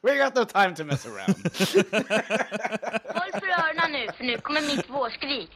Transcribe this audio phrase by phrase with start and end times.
[0.00, 1.34] We got no time to mess around.
[3.14, 5.50] Håll för öronen nu, för nu kommer mitt vårskrik.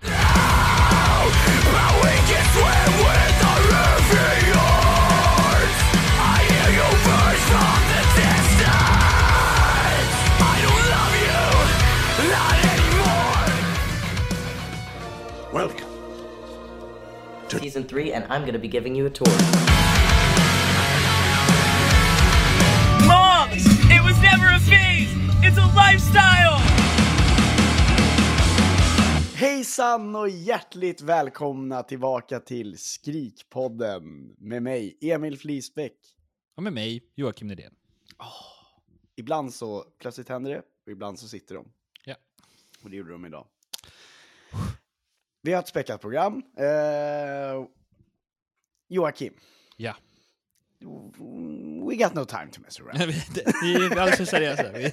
[15.53, 15.87] Welcome.
[17.49, 19.92] season three, and I'm going to be giving you a tour.
[25.45, 26.59] It's a lifestyle!
[29.35, 35.97] Hejsan och hjärtligt välkomna tillbaka till Skrikpodden med mig, Emil Flisbäck.
[36.57, 37.75] Och med mig, Joakim Nydén.
[39.17, 41.73] Ibland så plötsligt händer det och ibland så sitter de.
[42.05, 42.15] Ja.
[42.85, 43.47] Och det gjorde de idag.
[45.43, 46.43] Vi har ett späckat program.
[46.59, 47.67] Eh,
[48.89, 49.35] Joakim,
[49.77, 49.97] Ja.
[51.89, 52.99] We got no time to mess around.
[53.63, 54.73] vi är alldeles för seriösa.
[54.73, 54.93] Vi,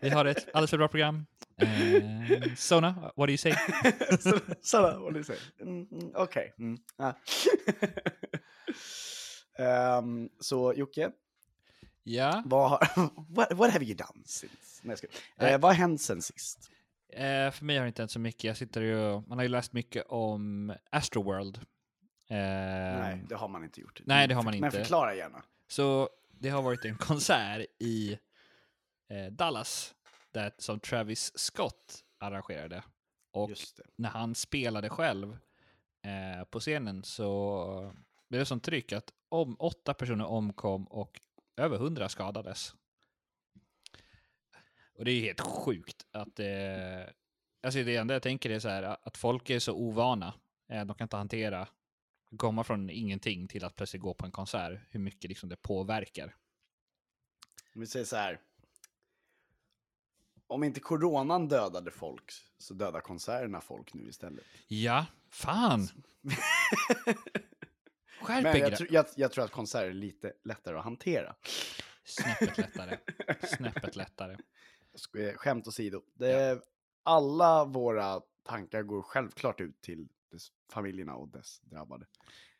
[0.00, 1.26] vi har ett alldeles för bra program.
[1.60, 3.54] Eh, Sona, what do you say?
[4.20, 5.42] så, så vad du säger.
[5.60, 6.54] Mm, Okej.
[6.58, 7.18] Mm, ja.
[9.58, 11.10] Ehm, så Jocke,
[12.02, 12.88] Ja, vad, har,
[13.34, 14.80] what, what have you done since?
[14.82, 14.96] Nej,
[15.38, 15.52] jag.
[15.52, 16.70] Eh, vad har hänt sen sist?
[17.12, 18.44] eh, för mig har det inte hänt så mycket.
[18.44, 21.60] Jag sitter ju, man har ju läst mycket om Astroworld.
[22.30, 24.00] Nej, det har man inte gjort.
[24.04, 24.78] nej, det har man Men inte.
[24.78, 25.42] förklara gärna.
[25.68, 28.18] Så det har varit en konsert i
[29.10, 29.94] eh, Dallas
[30.32, 32.82] där, som Travis Scott arrangerade.
[33.32, 33.82] Och Just det.
[33.96, 35.38] när han spelade själv
[36.02, 37.94] eh, på scenen så
[38.28, 41.20] blev det sånt tryck att om, åtta personer omkom och
[41.56, 42.74] över hundra skadades.
[44.94, 46.46] Och det är helt sjukt att eh,
[47.62, 50.34] alltså det enda jag tänker är så här att folk är så ovana.
[50.72, 51.68] Eh, de kan inte hantera
[52.36, 54.80] komma från ingenting till att plötsligt gå på en konsert.
[54.90, 56.34] Hur mycket liksom det påverkar.
[57.74, 58.40] Om vi säger så här.
[60.46, 64.44] Om inte coronan dödade folk så dödar konserterna folk nu istället.
[64.68, 65.88] Ja, fan!
[68.22, 71.34] Skärp Men jag, tr- jag, jag tror att konserter är lite lättare att hantera.
[72.04, 72.98] Snäppet lättare.
[73.56, 74.36] Snäppet lättare.
[74.94, 76.02] Sk- Skämt åsido.
[76.14, 76.62] Det,
[77.02, 82.06] Alla våra tankar går självklart ut till dess familjerna och dess drabbade.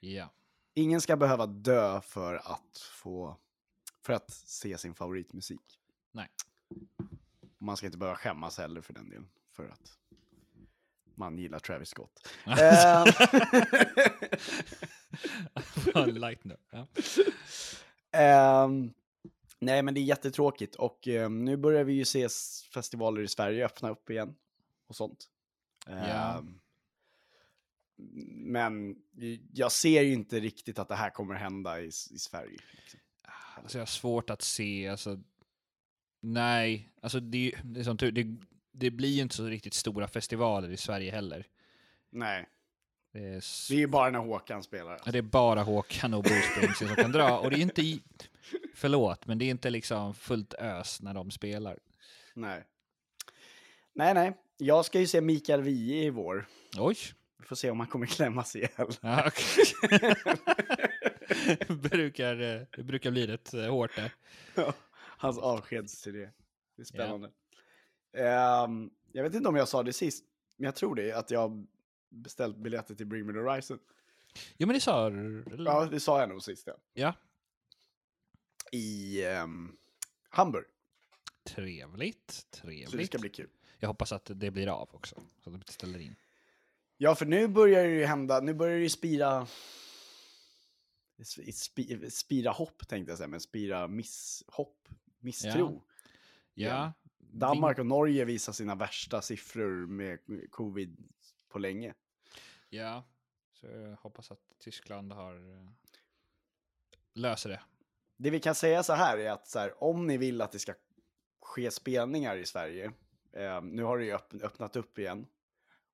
[0.00, 0.30] Ja.
[0.74, 3.36] Ingen ska behöva dö för att få
[4.02, 5.80] för att se sin favoritmusik.
[6.12, 6.28] Nej.
[7.58, 9.28] Man ska inte behöva skämmas heller för den delen.
[9.52, 9.98] För att
[11.14, 12.28] man gillar Travis Scott.
[16.44, 16.60] Note.
[16.70, 16.86] Ja.
[18.10, 18.92] Ehm,
[19.58, 22.28] nej, men det är jättetråkigt och ehm, nu börjar vi ju se
[22.74, 24.34] festivaler i Sverige öppna upp igen
[24.86, 25.28] och sånt.
[25.86, 26.38] Ja.
[26.38, 26.60] Ehm,
[28.36, 28.96] Men
[29.52, 32.58] jag ser ju inte riktigt att det här kommer hända i, i Sverige.
[32.76, 33.00] liksom.
[33.56, 35.20] Alltså jag har svårt att se, alltså...
[36.20, 38.26] Nej, alltså det, det är som tur, det,
[38.72, 41.46] det blir ju inte så riktigt stora festivaler i Sverige heller.
[42.10, 42.48] Nej,
[43.12, 45.00] Det är, det är ju bara när Håkan spelar.
[45.04, 47.38] Ja, det är bara Håkan och Bruce Springsteen som kan dra.
[47.38, 48.02] Och det är inte i...
[48.74, 51.78] Förlåt, men det är inte liksom fullt ös när de spelar.
[52.34, 52.64] Nej.
[53.92, 54.32] Nej, nej.
[54.56, 56.46] Jag ska ju se Mikael Wiehe i vår.
[56.78, 56.96] Oj!
[57.38, 58.88] Vi får se om han kommer klämmas ihjäl.
[59.00, 60.14] Ja, okej.
[61.90, 64.14] brukar, eh, det brukar bli rätt eh, hårt där.
[64.54, 66.30] Ja, Hans avskedsturné.
[66.76, 67.30] Det är spännande.
[68.12, 70.24] Ehm, jag vet inte om jag sa det sist,
[70.56, 71.66] men jag tror det, att jag
[72.08, 73.78] beställt biljetter till Bring Me The Horizon.
[74.56, 75.44] Jo, men det sa du?
[75.58, 76.66] Ja, det sa jag nog sist.
[76.66, 76.74] Ja.
[76.92, 77.14] Ja.
[78.72, 79.76] I ehm,
[80.28, 80.64] Hamburg.
[81.44, 83.06] Trevligt, Så det trevligt.
[83.06, 83.48] ska bli kul.
[83.78, 86.16] Jag hoppas att det blir av också, så att de inte ställer in.
[87.00, 89.46] Ja, för nu börjar det ju hända, nu börjar det ju spira...
[91.52, 94.88] Spi, spira hopp tänkte jag säga, men spira misshopp,
[95.18, 95.82] misstro.
[96.54, 100.18] Ja, Danmark och Norge visar sina värsta siffror med
[100.50, 101.08] covid
[101.48, 101.94] på länge.
[102.68, 103.04] ja.
[103.52, 105.68] Så jag hoppas att Tyskland har eh,
[107.14, 107.60] löser det.
[108.16, 110.74] Det vi kan säga så här är att här, om ni vill att det ska
[111.40, 112.92] ske spelningar i Sverige,
[113.32, 115.26] eh, nu har det ju öpp- öppnat upp igen.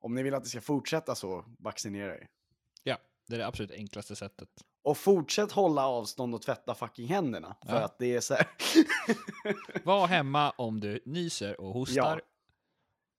[0.05, 2.29] Om ni vill att det ska fortsätta så, vaccinera er.
[2.83, 2.97] Ja,
[3.27, 4.49] det är det absolut enklaste sättet.
[4.83, 7.57] Och fortsätt hålla avstånd och tvätta fucking händerna.
[7.67, 7.85] För Ja.
[7.85, 8.47] att det är så här,
[9.85, 12.17] Var hemma om du nyser och hostar.
[12.17, 12.21] Ja.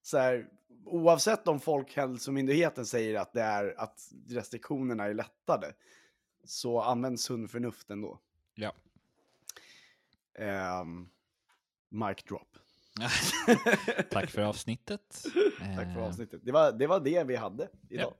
[0.01, 0.47] så här,
[0.85, 5.73] oavsett om Folkhälsomyndigheten säger att, det är, att restriktionerna är lättade,
[6.43, 8.19] så använd sund förnuft ändå.
[8.55, 8.73] Ja.
[10.81, 11.09] Um,
[11.89, 12.57] mic drop.
[14.11, 15.23] Tack för avsnittet.
[15.59, 16.41] Tack för Eh, avsnittet.
[16.43, 18.13] Det var, det var det vi hade idag.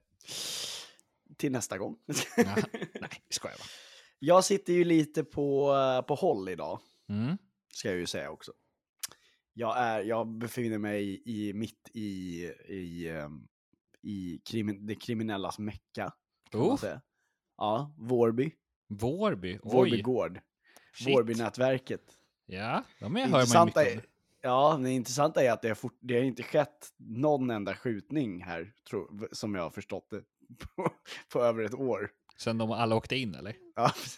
[1.38, 1.98] Till nästa gång.
[2.38, 2.56] ja,
[3.02, 3.68] nej, skojar bara.
[4.20, 5.74] jag sitter ju lite på,
[6.08, 6.80] på håll idag,
[7.10, 7.38] Mm.
[7.74, 8.52] ska jag ju säga också.
[9.54, 13.48] Jag, är, jag befinner mig i, mitt i, i, ehm,
[14.02, 16.14] i krimi, det kriminellas mecka.
[16.54, 16.84] Oh.
[17.58, 18.52] Ja, Vårby.
[18.88, 19.60] Vårby.
[19.64, 20.40] Vårby gård.
[21.06, 22.02] Vårbynätverket.
[22.46, 24.02] Ja, de är, hör man ju mycket om.
[24.46, 28.74] Ja, det intressanta är att det fort, det har inte skett någon enda skjutning här,
[28.90, 30.24] tro, som jag har förstått det,
[30.66, 30.92] på,
[31.34, 32.10] på över ett år.
[32.38, 33.56] Sen de alla åkte in eller?
[33.76, 33.92] Ja,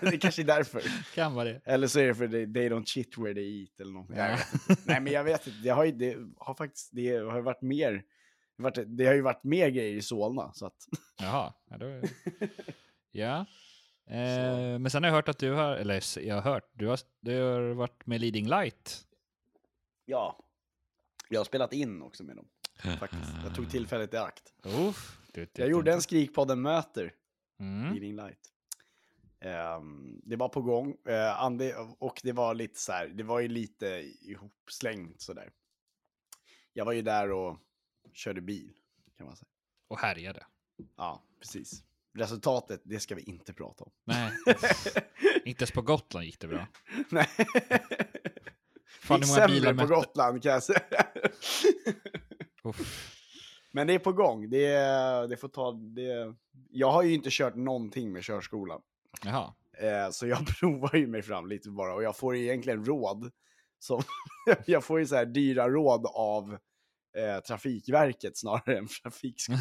[0.00, 0.82] det är kanske är därför.
[1.14, 1.60] Kan vara det.
[1.64, 4.10] Eller så är det för they, they don't shit where they eat eller något.
[4.16, 4.38] Ja.
[4.84, 8.02] Nej men jag vet inte, det har ju, det har faktiskt, det har varit mer,
[8.86, 10.76] det har ju varit mer grejer i Solna så att,
[11.18, 11.86] Jaha, ja, då...
[13.10, 13.46] ja.
[14.10, 16.98] Eh, men sen har jag hört att du har, eller jag har hört, du har,
[17.20, 19.05] du har varit med Leading Light.
[20.06, 20.38] Ja.
[21.28, 22.48] Jag har spelat in också med dem,
[22.98, 23.32] faktiskt.
[23.44, 24.54] Jag tog tillfället i akt.
[24.62, 27.12] Uff, du, du, Jag gjorde en Skrikpodden möter,
[27.58, 27.90] Mm.
[27.92, 28.52] Leading Light.
[29.40, 33.40] Ehm, det var på gång, uh, Andi, och det var lite så här, det var
[33.40, 33.86] ju lite
[34.20, 35.50] ihopslängt sådär.
[36.72, 37.58] Jag var ju där och
[38.12, 38.72] körde bil,
[39.16, 39.48] kan man säga.
[39.88, 40.46] Och härjade.
[40.96, 41.84] Ja, precis.
[42.14, 43.92] Resultatet, det ska vi inte prata om.
[44.04, 44.32] Nej,
[45.44, 46.66] inte ens på Gotland gick det bra.
[47.08, 47.28] Nej.
[49.06, 50.80] Fan, hur många sämre på Gotland kan jag säga.
[53.72, 54.50] Men det är på gång.
[54.50, 55.72] Det, är- det får ta...
[55.72, 56.34] Det,
[56.70, 58.80] jag har ju inte kört någonting med körskolan.
[59.24, 59.52] Jaha.
[59.78, 61.94] Eh, så jag provar ju mig fram lite bara.
[61.94, 63.30] Och jag får egentligen råd.
[63.78, 64.02] Som,
[64.66, 66.58] jag får ju så här dyra råd av
[67.16, 69.60] eh, Trafikverket snarare än Trafikskolan.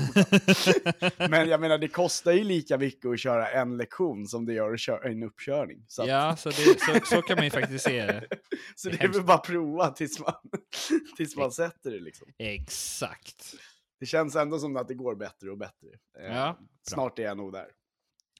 [1.29, 4.73] Men jag menar, det kostar ju lika mycket att köra en lektion som det gör
[4.73, 5.85] att köra en uppkörning.
[5.87, 8.27] Så, att, Ja, så, det, så, så kan man ju faktiskt se det.
[8.75, 10.33] så det är väl bara att prova tills man,
[11.17, 12.27] tills man sätter det liksom.
[12.37, 13.55] Exakt.
[13.99, 15.87] Det känns ändå som att det går bättre och bättre.
[16.19, 16.59] Eh, Ja,
[16.89, 17.67] snart är jag nog där.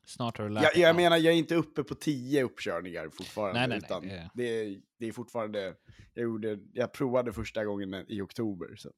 [0.05, 3.59] Snart har du lärt Jag, jag menar, jag är inte uppe på tio uppkörningar fortfarande.
[3.59, 5.73] Nej, nej, nej, utan det- Det, är, det är fortfarande...
[6.13, 8.75] Jag, gjorde, jag provade första gången i oktober.
[8.75, 8.91] Så.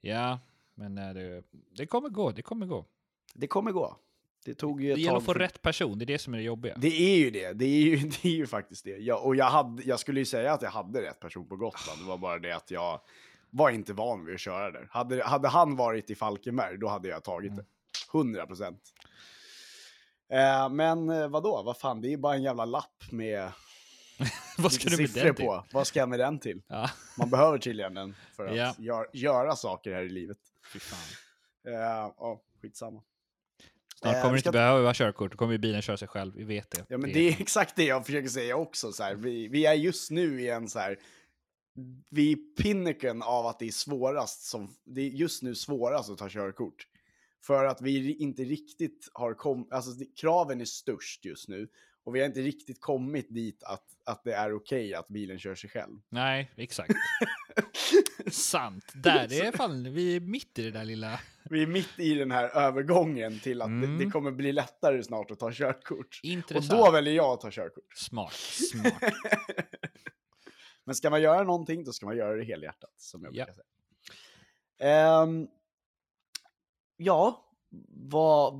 [0.00, 0.40] Ja,
[0.74, 1.42] men eh, det,
[1.76, 2.86] det kommer gå, det kommer gå.
[3.34, 3.96] Det kommer gå.
[4.44, 6.34] Det tog ju ett Det gäller att få för- rätt person, det är det som
[6.34, 6.74] är det jobbiga.
[6.78, 7.52] Det är ju det.
[7.52, 8.96] Det är ju, det är ju faktiskt det.
[8.96, 12.00] Jag, och jag, hade, jag skulle ju säga att jag hade rätt person på Gotland.
[12.00, 13.00] Det var bara det att jag
[13.50, 14.88] var inte van vid att köra där.
[14.90, 17.64] Hade, hade han varit i Falkenberg, då hade jag tagit det.
[18.14, 18.80] 100 procent.
[20.32, 23.52] Eh, men eh, vadå, vad fan, det är ju bara en jävla lapp med
[24.58, 25.44] Vad ska du med den till?
[25.44, 25.64] på.
[25.72, 26.62] Vad ska jag med den till?
[26.68, 28.74] Ja, Man behöver tydligen den för att Ja.
[28.78, 30.38] gör, göra saker här i livet.
[30.72, 30.98] fy fan.
[31.74, 31.80] Eh,
[32.16, 33.02] Ja, skitsamma.
[34.00, 36.08] Snart Eh, kommer vi du ska inte behöva körkort, då kommer ju bilen köra sig
[36.08, 36.84] själv, vi vet det.
[36.88, 38.92] Ja, men det är exakt det jag försöker säga också.
[38.92, 39.14] Så här.
[39.14, 40.98] Vi, vi är just nu i en så här...
[42.10, 44.74] Vi är pinnaken av att det är svårast som...
[44.84, 46.86] Det är just nu svårast att ta körkort.
[47.46, 49.72] För att vi inte riktigt har kommit...
[49.72, 49.90] Alltså
[50.20, 51.68] kraven är störst just nu.
[52.04, 55.54] Och vi har inte riktigt kommit dit att, att det är okej att bilen kör
[55.54, 55.98] sig själv.
[56.08, 56.92] Nej, exakt.
[58.30, 58.92] Sant.
[58.94, 61.20] Där, är fan, vi är mitt i det där lilla...
[61.50, 63.98] Vi är mitt i den här övergången till att Mm.
[63.98, 66.20] det, det kommer bli lättare snart att ta körkort.
[66.22, 66.70] Och Intressant.
[66.80, 67.96] då väljer jag att ta körkort.
[67.96, 68.32] Smart,
[68.72, 69.02] smart.
[70.84, 73.44] Men ska man göra någonting, då ska man göra det helhjärtat, som jag Ja.
[73.44, 75.22] brukar säga.
[75.22, 75.48] Ehm,
[77.04, 77.48] ja,
[77.88, 78.54] vad,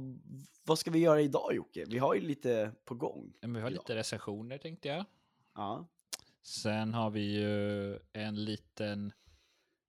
[0.64, 1.84] vad ska vi göra idag Jocke?
[1.88, 3.32] Vi har ju lite på gång.
[3.40, 3.74] Men vi har Ja.
[3.78, 5.04] lite recensioner tänkte jag.
[5.54, 5.88] Ja,
[6.42, 9.12] Sen har vi ju en liten,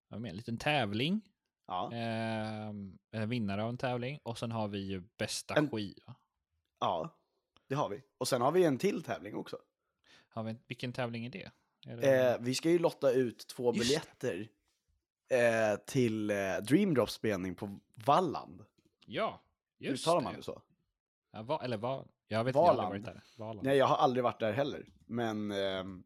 [0.07, 1.21] vad menar, en liten tävling.
[1.67, 4.19] ja, en vinnare av en tävling.
[4.23, 6.15] Och sen har vi ju bästa En- skiva.
[6.79, 7.17] ja,
[7.67, 8.01] det har vi.
[8.17, 9.57] Och sen har vi en till tävling också.
[10.29, 11.51] Har vi, en- vilken tävling är det?
[11.87, 14.49] Är det Eh, vi ska ju lotta ut två Just biljetter
[15.33, 16.35] eh, till eh,
[16.67, 18.65] Dreamdrops spelning på Valland.
[19.05, 19.41] ja,
[19.79, 20.23] just Uttalar det.
[20.23, 20.61] man det så?
[21.31, 22.07] Ja, va, eller vad?
[22.27, 23.05] Jag vet inte, jag har aldrig Valand.
[23.05, 23.23] varit där.
[23.37, 23.65] Valand.
[23.67, 24.85] Nej, jag har aldrig varit där heller.
[25.05, 26.03] Men ehm,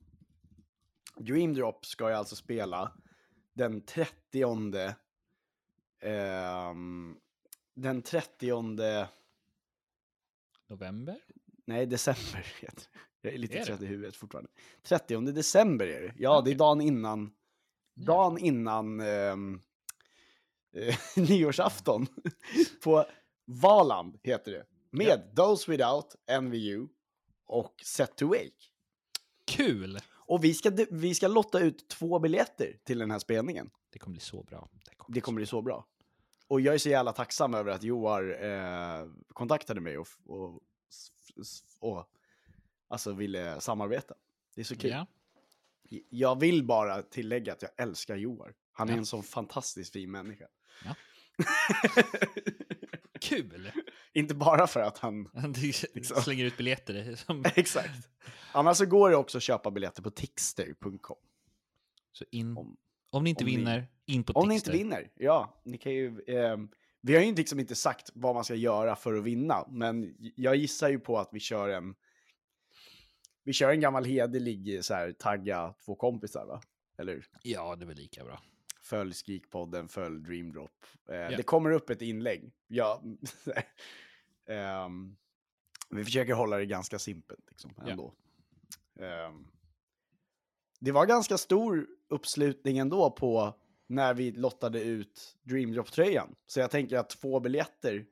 [1.15, 2.91] Dreamdrop ska jag alltså spela
[3.53, 4.43] den 30
[6.01, 7.17] ehm,
[7.73, 9.07] den 30
[10.67, 11.17] November?
[11.65, 12.89] nej december det.
[13.21, 13.65] Jag är lite Är det?
[13.65, 14.49] trött i huvudet fortfarande.
[14.83, 16.13] 30 december är det.
[16.17, 17.31] Ja, det är dagen innan
[17.97, 19.61] dagen innan ehm,
[20.75, 22.07] eh, nyårsafton
[22.83, 23.05] på
[23.45, 24.65] Valand heter det.
[24.91, 26.87] Med Those Without, NVU
[27.45, 28.51] och Set to Wake.
[29.45, 29.99] Kul!
[30.13, 33.69] Och vi ska, vi ska lotta ut två biljetter till den här spelningen.
[33.89, 34.69] Det kommer bli så bra.
[35.07, 35.85] Det kommer bli så bra.
[36.47, 40.61] Och jag är så jävla tacksam över att Joar eh, kontaktade mig och, och,
[41.79, 42.09] och
[42.87, 44.15] alltså ville samarbeta.
[44.55, 44.91] Det är så kul.
[44.91, 45.05] Ja.
[46.09, 48.53] Jag vill bara tillägga att jag älskar Joar.
[48.71, 48.97] Han är Ja.
[48.97, 50.45] en sån fantastiskt fin människa.
[50.85, 50.95] Ja.
[53.21, 53.71] Kul!
[54.13, 55.29] Inte bara för att han...
[55.93, 56.21] Liksom.
[56.21, 57.15] slänger ut biljetter.
[57.15, 57.43] Som...
[57.55, 58.09] Exakt.
[58.51, 61.17] Annars så går det också att köpa biljetter på tixter.com.
[62.11, 62.77] Så in, om,
[63.11, 64.71] Om- ni inte om ni- vinner, in på Om ni Tixter.
[64.73, 65.61] inte vinner, ja.
[65.65, 66.69] Ni kan ju, ehm,
[67.01, 70.55] vi har ju liksom inte sagt vad man ska göra för att vinna, men jag
[70.55, 71.95] gissar ju på att vi kör en
[73.47, 76.61] vi kör en gammal hederlig så här, tagga två kompisar va?
[76.97, 77.27] Eller hur?
[77.43, 78.41] Ja, det är väl lika bra.
[78.81, 80.85] Följ Skrikpodden, följ Dreamdrop.
[81.09, 81.37] Eh, Ja.
[81.37, 82.51] Det kommer upp ett inlägg.
[82.67, 83.03] Ja,
[84.47, 85.17] ehm,
[85.89, 88.13] vi försöker hålla det ganska simpelt liksom, ändå.
[88.99, 89.47] Ehm,
[90.79, 93.53] det var ganska stor uppslutning ändå på
[93.87, 96.35] när vi lottade ut Dreamdrop-tröjan.
[96.47, 98.05] Så jag tänker att två biljetter,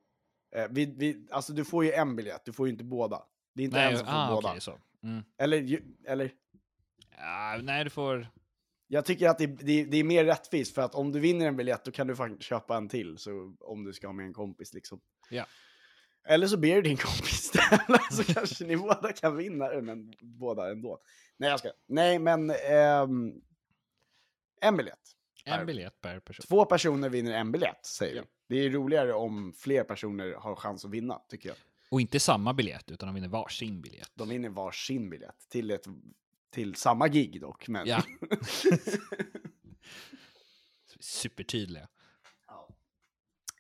[0.55, 3.23] eh, vi, vi, alltså du får ju en biljett, du får ju inte båda.
[3.53, 4.59] Det är inte en Nej, som får ah, båda.
[4.59, 4.79] så.
[5.05, 5.23] Mm.
[5.37, 6.31] Eller, ju- eller
[7.17, 8.27] Ja, nej, du får...
[8.87, 11.55] Jag tycker att det, det, det är mer rättvist för att om du vinner en
[11.57, 13.17] biljett då kan du faktiskt köpa en till.
[13.17, 15.01] Så om du ska ha med en kompis liksom.
[15.29, 15.45] Ja.
[16.27, 20.13] Eller så ber du din kompis tävla så kanske ni båda kan vinna den men
[20.21, 20.99] båda ändå.
[21.37, 21.69] Nej jag ska.
[21.87, 23.33] Nej men ehm,
[24.61, 24.99] en biljett.
[25.45, 26.45] En Per- biljett per person.
[26.47, 28.23] Två personer vinner en biljett säger Ja.
[28.47, 28.59] vi.
[28.59, 31.57] Det är roligare om fler personer har chans att vinna tycker jag.
[31.89, 34.11] Och inte samma biljett, utan de vinner varsin biljett.
[34.15, 35.85] De vinner varsin biljett till, ett,
[36.51, 37.67] till samma gig dock.
[37.67, 37.87] Men...
[37.87, 38.03] Ja.
[40.99, 41.87] Supertydliga.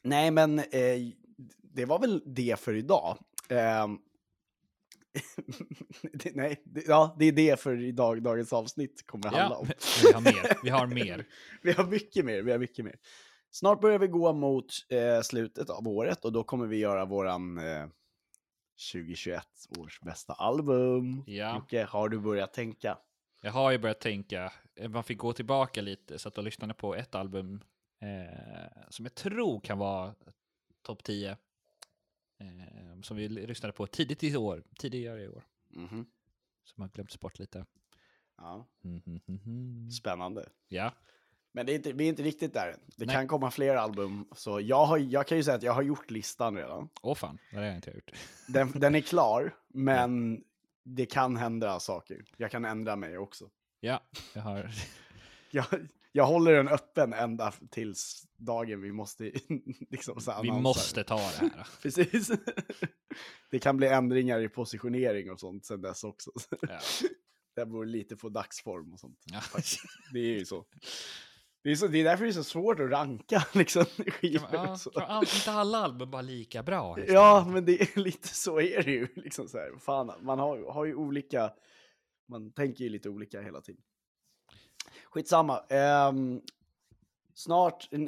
[0.03, 0.65] Nej, men eh,
[1.61, 3.17] det var väl det för idag.
[6.13, 9.59] Det, nej, det, ja, det är det för idag, dagens avsnitt kommer att handla Ja,
[9.59, 9.67] om.
[10.03, 10.57] vi har mer.
[10.63, 11.27] Vi har mer.
[11.63, 12.95] Vi har mycket mer, vi har mycket mer.
[13.51, 17.57] Snart börjar vi gå mot eh, slutet av året och då kommer vi göra våran
[17.57, 17.87] eh,
[18.75, 19.47] 2021
[19.79, 21.23] års bästa album.
[21.27, 21.55] Ja.
[21.55, 22.97] Jocke, har du börjat tänka?
[23.41, 24.53] Jag har ju börjat tänka,
[24.89, 27.63] man fick gå tillbaka lite, så att jag lyssnade på ett album
[27.99, 30.15] eh, som jag tror kan vara
[30.81, 31.37] topp 10.
[32.39, 35.43] Eh, som vi lyssnade på tidigt i år, tidigare i år.
[35.69, 36.05] Mhm.
[36.63, 37.65] Som har glömts bort lite.
[38.37, 39.91] Ja, Mm, mm, mm, mm.
[39.91, 40.49] spännande.
[40.67, 40.91] Ja,
[41.55, 42.75] Men det är inte, vi är inte riktigt där.
[42.95, 43.15] Det Nej.
[43.15, 44.27] kan komma fler album.
[44.31, 46.89] Så jag, har, jag kan ju säga att jag har gjort listan redan.
[47.01, 48.11] åh fan, det har jag inte gjort.
[48.47, 50.43] Den, den är klar, men
[50.83, 52.25] det kan hända saker.
[52.37, 53.49] Jag kan ändra mig också.
[53.79, 54.71] Ja, jag har...
[55.51, 55.65] Jag,
[56.11, 59.23] jag håller den öppen ända tills dagen vi måste
[59.89, 61.67] liksom så Vi måste ta det här.
[61.81, 62.31] Precis.
[63.51, 66.31] Det kan bli ändringar i positionering och sånt sen dess också.
[66.61, 66.79] Ja.
[67.55, 69.23] Det beror lite på dagsform och sånt.
[69.25, 69.41] Ja.
[70.13, 70.65] Det är ju så.
[71.65, 74.49] Det är, så, det är därför det är så svårt att ranka liksom, skivor.
[74.51, 74.89] Ja, så.
[74.99, 76.95] all, inte alla album bara lika bra.
[76.95, 77.15] liksom.
[77.15, 79.07] Ja, men det är lite så är det ju.
[79.15, 79.77] Liksom så här.
[79.79, 81.51] Fan, man har, har ju olika,
[82.29, 83.81] man tänker ju lite olika hela tiden.
[85.09, 85.61] Skitsamma.
[86.09, 86.41] Um,
[87.33, 88.07] snart, um,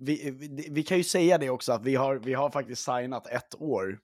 [0.00, 3.26] vi, vi, vi kan ju säga det också att vi har, vi har faktiskt signat
[3.26, 4.00] ett år.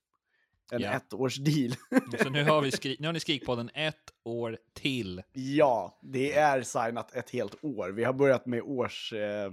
[0.71, 0.93] En Ja.
[0.93, 1.75] ettårsdeal.
[2.23, 5.23] Så nu har, vi skri- nu har ni Skrikpodden ett år till.
[5.33, 7.89] ja, det är signat ett helt år.
[7.91, 9.51] Vi har börjat med års, eh,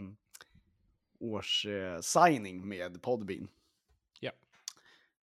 [1.19, 3.47] års eh, signing med Podbean.
[4.19, 4.31] Ja.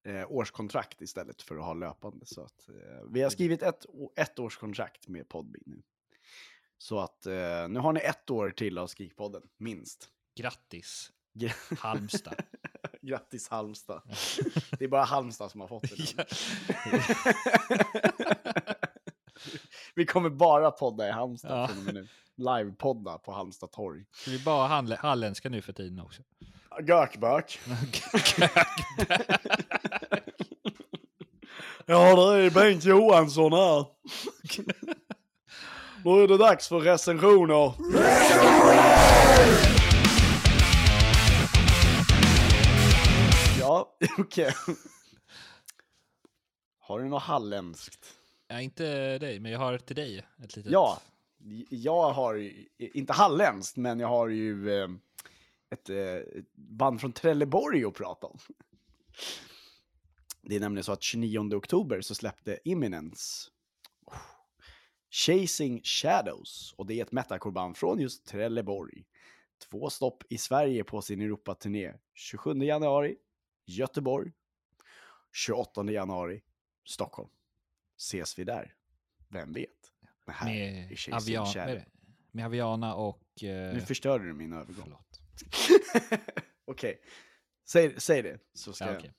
[0.05, 2.27] eh, årskontrakt istället för att ha löpande.
[2.27, 2.75] Så att, eh,
[3.11, 5.83] vi har skrivit ett, ett årskontrakt med Podbean nu.
[6.79, 10.09] Så att eh, nu har ni ett år till av Skrikpodden, minst.
[10.37, 12.35] Grattis, Gra- Halmstad.
[13.03, 14.03] Grattis Halmstad.
[14.79, 16.27] Det är bara Halmstad som har fått det.
[19.95, 21.69] Vi kommer bara podda i Halmstad Ja.
[21.69, 22.09] från och med nu.
[22.37, 24.05] Live-podda på Halmstad torg.
[24.13, 26.23] Så vi är bara handle- halländska nu för tiden också.
[26.89, 27.61] Gökbök.
[31.87, 33.87] Ja, det är Bengt Johansson här.
[36.05, 37.73] Nu är det dags för recensioner.
[44.19, 44.55] Okej.
[46.79, 48.19] Har du något halländskt?
[48.53, 50.73] ja, inte dig, men jag har till dig ett litet...
[50.73, 51.01] Ja,
[51.69, 54.89] jag har inte halländskt, men jag har ju eh,
[55.71, 58.39] ett eh, ett band från Trelleborg att prata om.
[60.43, 63.51] Det är nämligen så att 29 oktober så släppte Imminence
[65.11, 69.05] Chasing Shadows och det är ett metalcore-band från just Trelleborg.
[69.71, 71.93] Två stopp i Sverige på sin Europaturné.
[72.15, 73.17] 27 januari,
[73.65, 74.33] Göteborg.
[75.33, 76.43] 28 januari,
[76.85, 77.29] Stockholm.
[77.99, 78.75] Ses vi där?
[79.29, 79.93] Vem vet?
[80.27, 81.75] Det här är Med, Avian, är Shadow.
[81.75, 81.87] det?
[82.31, 83.43] med Aviana och...
[83.45, 84.95] Eh, Nu förstörde du min övergång.
[86.65, 87.01] Okej,
[87.65, 88.99] säg, säg det så ska Ja, jag...
[88.99, 89.13] okej.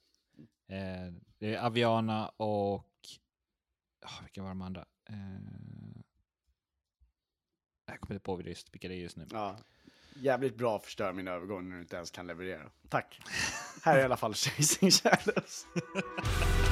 [0.78, 2.86] eh, det är Aviana och...
[4.06, 4.86] Oh, vilka var de andra?
[5.10, 5.16] Eh,
[7.86, 9.28] jag kommer inte på vilka det är just nu.
[9.32, 9.58] Ja.
[10.16, 12.70] Jävligt bra att förstöra min övergång när du inte ens kan leverera.
[12.90, 13.20] Tack.
[13.84, 15.68] Här är i alla fall Chasing Shadows.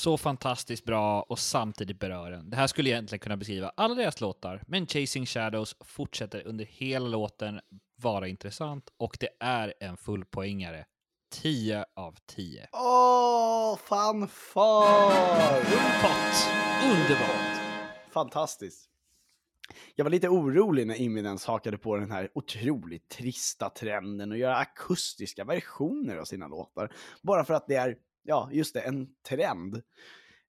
[0.00, 2.50] Så fantastiskt bra och samtidigt berörande.
[2.50, 7.08] Det här skulle egentligen kunna beskriva alla deras låtar, men Chasing Shadows fortsätter under hela
[7.08, 7.60] låten
[7.96, 10.84] vara intressant och det är en fullpoängare.
[11.32, 12.68] 10 av 10.
[12.72, 15.60] Åh, fanfar!
[16.02, 16.50] Pott!
[16.84, 17.60] Underbart!
[18.12, 18.90] Fantastiskt.
[19.94, 24.56] Jag var lite orolig när Imminence hakade på den här otroligt trista trenden och göra
[24.56, 26.92] akustiska versioner av sina låtar.
[27.22, 29.82] Bara för att det är, ja, just det, en trend.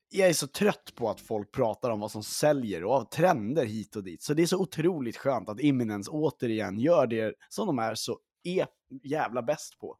[0.09, 3.65] Jag är så trött på att folk pratar om vad som säljer och av trender
[3.65, 4.21] hit och dit.
[4.21, 8.19] Så det är så otroligt skönt att Imminence återigen gör det som de är så
[8.43, 8.67] är
[9.03, 9.97] jävla bäst på.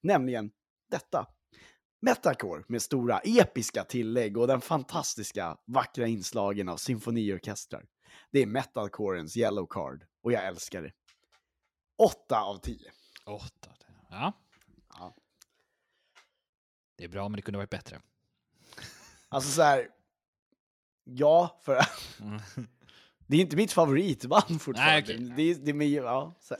[0.00, 0.50] Nämligen
[0.90, 1.26] detta.
[2.00, 7.84] Metacore med stora episka tillägg och den fantastiska vackra inslagen av symfoniorkestrar.
[8.32, 10.92] Det är metalcorens yellow card och jag älskar det.
[11.96, 12.78] 8 av 10.
[13.26, 13.44] 8.
[13.62, 13.72] Ja.
[14.10, 14.32] Ja.
[16.96, 18.00] Det är bra, men det kunde varit bättre.
[19.28, 19.88] Alltså så här.
[21.04, 21.80] Ja, för
[22.20, 22.40] Mm.
[23.26, 24.92] det är inte mitt favoritband fortfarande.
[24.92, 25.32] Nej, okej.
[25.36, 26.34] det, är, det, är, ja,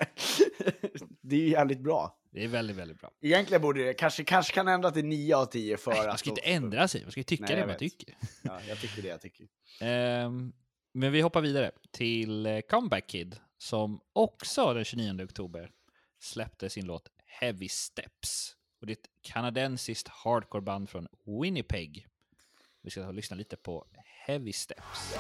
[1.21, 2.19] det är ju jävligt bra.
[2.31, 3.11] Det är väldigt, väldigt bra.
[3.21, 6.19] Egentligen borde det, kanske, kanske kan ändra till 9 av 10 för Man att...
[6.19, 7.79] ska inte ändra sig, man ska ju tycka Nej, det man vet.
[7.79, 8.17] tycker.
[8.43, 9.47] Ja, jag tycker det jag tycker.
[9.81, 10.53] Ehm,
[10.93, 15.71] men vi hoppar vidare till eh, Comeback Kid som också den 29 oktober
[16.21, 18.57] släppte sin låt Heavy Steps.
[18.85, 21.09] Och det är ett kanadensiskt hardcoreband från
[21.43, 22.07] Winnipeg.
[22.83, 23.87] Vi ska ta och lyssna lite på
[24.27, 25.15] Heavy Steps.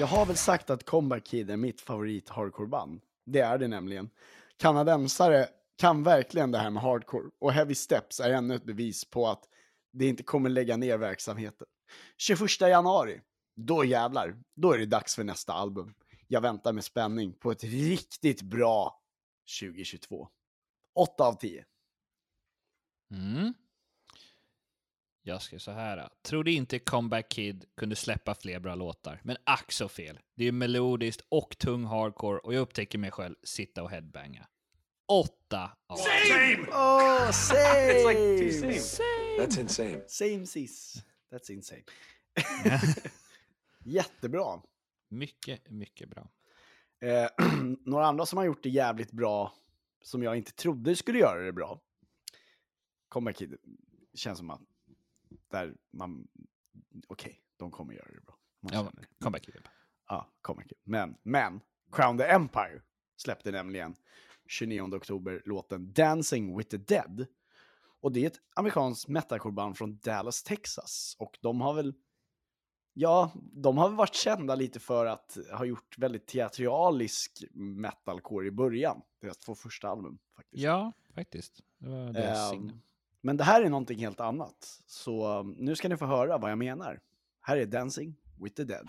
[0.00, 3.00] Jag har väl sagt att Comeback Kid är mitt favorit hardcoreband.
[3.26, 4.10] Det är det nämligen.
[4.56, 9.28] Kanadensare kan verkligen det här med hardcore och Heavy Steps är ännu ett bevis på
[9.28, 9.44] att
[9.92, 11.66] det inte kommer lägga ner verksamheten.
[12.18, 13.20] 21 januari,
[13.56, 15.94] då jävlar, då är det dags för nästa album.
[16.28, 19.00] Jag väntar med spänning på ett riktigt bra
[19.60, 20.28] 2022.
[20.94, 21.64] 8 av 10.
[23.10, 23.54] Mm.
[25.22, 26.08] Jag skrev så här.
[26.22, 30.18] Trodde inte Comeback Kid kunde släppa fler bra låtar, men ack så fel.
[30.34, 34.46] Det är melodiskt och tung hardcore och jag upptäcker mig själv sitta och headbanga.
[35.06, 37.92] Åtta av Oh, same!
[37.92, 39.38] It's like two same.
[39.38, 40.02] That's insane.
[40.06, 41.04] Same sis.
[41.32, 41.82] That's insane.
[43.84, 44.62] Jättebra.
[45.08, 46.28] Mycket, mycket bra.
[47.00, 47.28] Eh,
[47.84, 49.52] några andra som har gjort det jävligt bra,
[50.02, 51.80] som jag inte trodde skulle göra det bra.
[53.08, 53.56] Comeback Kid,
[54.14, 54.60] känns som att
[55.48, 56.28] där man,
[57.08, 58.38] okej, de kommer göra det bra.
[58.60, 58.92] Man Ja.
[59.20, 59.68] Comeback Kid.
[60.08, 60.72] Ja, Comeback.
[60.84, 61.60] Men, men,
[61.92, 62.82] Crown the Empire
[63.16, 63.94] släppte nämligen
[64.46, 67.26] 29 oktober låten Dancing with the Dead.
[68.00, 71.16] Och det är ett amerikanskt metalcoreband från Dallas, Texas.
[71.18, 71.94] Och de har väl,
[72.92, 78.50] ja, de har väl varit kända lite för att ha gjort väldigt teatralisk metalcore i
[78.50, 79.02] början.
[79.20, 80.62] Deras två första album faktiskt.
[80.62, 81.60] Ja, faktiskt.
[81.78, 82.80] Det var deras Ehm, signum
[83.22, 84.80] men det här är någonting helt annat.
[84.86, 87.00] Så um, nu ska ni få höra vad jag menar.
[87.40, 88.88] Här är Dancing with the Dead.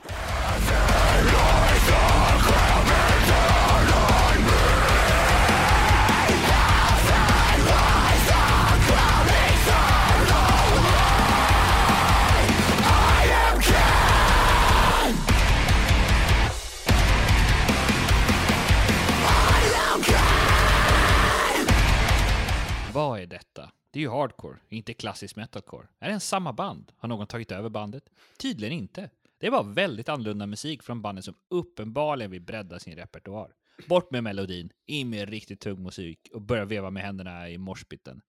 [24.02, 25.88] Ju hardcore, inte klassisk metalcore.
[26.00, 26.92] Är det en samma band?
[26.98, 28.10] Har någon tagit över bandet?
[28.38, 29.10] Tydligen inte.
[29.38, 33.54] Det är bara väldigt annorlunda musik från bandet som uppenbarligen vill bredda sin repertoar.
[33.88, 38.22] Bort med melodin, in med riktigt tung musik och börja veva med händerna i morspitten.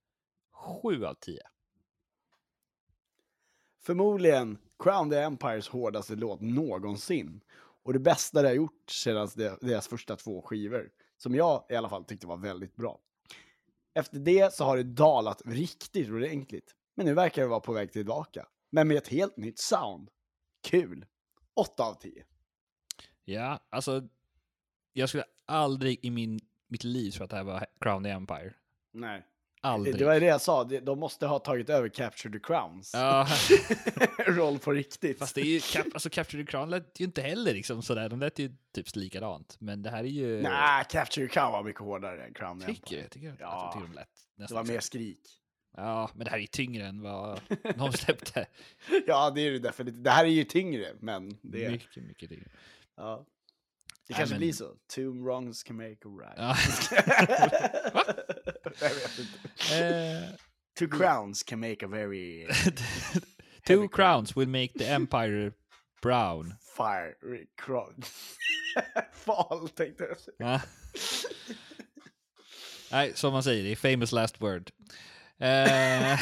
[0.82, 1.40] 7 av 10.
[3.82, 7.40] Förmodligen Crown the Empires hårdaste låt någonsin.
[7.84, 9.28] Och det bästa det har gjort sedan
[9.60, 10.90] deras första två skivor.
[11.16, 12.98] Som jag i alla fall tyckte var väldigt bra.
[13.94, 16.74] Efter det så har det dalat riktigt ordentligt.
[16.94, 18.46] Men nu verkar det vara på väg tillbaka.
[18.70, 20.10] Men med ett helt nytt sound.
[20.68, 21.06] Kul!
[21.54, 22.24] 8 av 10.
[23.24, 24.08] Ja, alltså.
[24.92, 28.54] Jag skulle aldrig i min, mitt liv tro att det här var Crown the Empire.
[28.92, 29.26] Nej.
[29.64, 29.98] Aldrig.
[29.98, 32.90] Det var det jag sa, Det- de måste ha tagit över Capture the Crowns.
[32.94, 33.26] Ja,
[34.26, 35.18] Roll på riktigt.
[35.18, 38.08] fast det är ju, Cap, alltså Capture the Crown lät ju inte heller liksom sådär.
[38.08, 39.56] De lät ju typ likadant.
[39.60, 40.42] Men det här är ju...
[40.42, 43.08] Nej, Capture the Crown var mycket hårdare än Crown Tycker du?
[43.08, 43.62] Tycker jag, Ja.
[43.64, 45.20] jag tycker de lät Det nästan var mer skrik.
[45.76, 47.40] Ja, men det här är tyngre än vad
[47.76, 48.46] de släppte.
[49.06, 50.04] Ja, det är det definitivt.
[50.04, 51.70] Det här är ju tyngre, men det är...
[51.70, 52.46] Mycket, mycket tyngre.
[52.96, 53.26] Ja.
[54.08, 54.76] Det kanske blir så.
[54.94, 56.34] Two wrongs can make a right.
[56.36, 56.56] Ja.
[59.70, 60.18] Jag.
[60.22, 60.22] Eh,
[60.78, 62.46] Two crowns can make a very
[63.66, 65.52] Two crowns will make the empire
[66.02, 66.54] brown.
[66.76, 67.14] fire
[67.56, 68.02] crown.
[69.12, 70.60] Fal tänkte jag säga.
[72.90, 74.70] Nej, som man säger, det är famous last word.
[75.38, 76.18] Eh,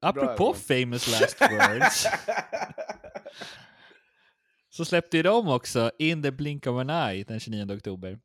[0.00, 2.06] apropå famous last words
[4.74, 8.18] så släppte ju de också In the blink of an eye den 29 oktober.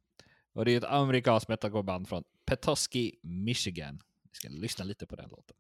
[0.54, 4.02] Och det är ett amerikanskt metalcoreband från Petoskey, Michigan.
[4.32, 5.58] Vi ska lyssna lite på den låten.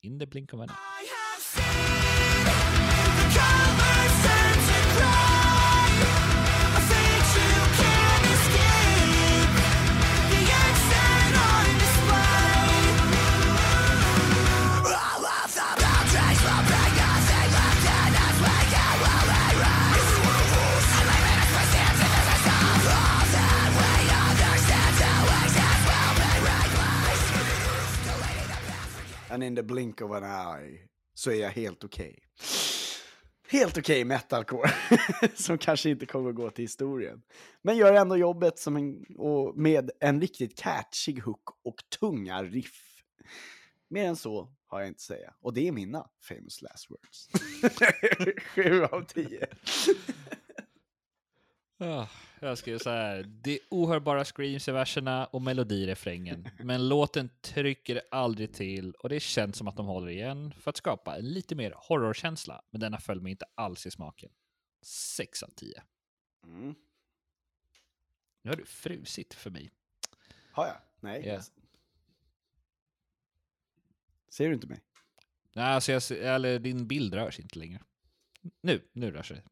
[0.00, 0.74] In the blink of an eye.
[29.34, 30.78] and in the blink of an eye
[31.14, 32.08] så är jag helt okej.
[32.08, 32.20] Okay.
[33.48, 34.70] Helt okej okay metalcore,
[35.34, 37.22] som kanske inte kommer att gå till historien.
[37.62, 43.04] Men gör ändå jobbet som en, och med en riktigt catchig hook och tunga riff.
[43.88, 45.34] Mer än så har jag inte att säga.
[45.40, 47.28] Och det är mina famous last words.
[48.54, 49.46] Sju av tio.
[51.78, 52.06] Ah,
[52.40, 53.22] jag skrev så här.
[53.22, 56.48] Det är ohörbara screams i verserna och melodi i refrängen.
[56.58, 60.76] Men låten trycker aldrig till och det känns som att de håller igen för att
[60.76, 62.62] skapa en lite mer horrorkänsla.
[62.70, 64.30] Men denna föll mig inte alls i smaken.
[64.82, 65.82] 6 av 10.
[66.44, 66.74] Mm.
[68.42, 69.70] Nu har du frusit för mig.
[70.52, 70.76] Har jag?
[71.00, 71.26] Nej.
[71.26, 71.42] Yeah.
[74.28, 74.80] Ser du inte mig?
[75.52, 77.82] Nej, alltså jag, eller din bild rör sig inte längre.
[78.60, 79.42] Nu, nu rör sig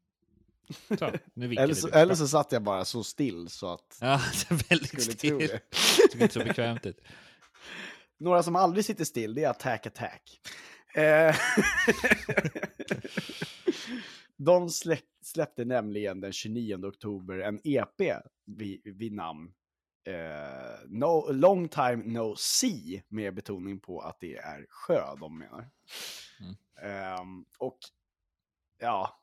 [0.99, 4.69] så, Eller så, eller så satt jag bara så still så att Ja, det är
[4.69, 5.39] väldigt still.
[5.39, 5.61] det.
[6.13, 7.01] Såg inte så bekvämt ut.
[8.19, 10.41] Några som aldrig sitter still, det är Attack Attack.
[10.95, 11.37] Eh,
[14.37, 19.53] De slä, släppte nämligen den 29 oktober en EP vid, vid namn
[20.05, 25.71] eh, no, Long Time No See, med betoning på att det är sjö de menar.
[26.41, 26.55] Mm.
[26.83, 27.79] Ehm, och
[28.79, 29.22] ja,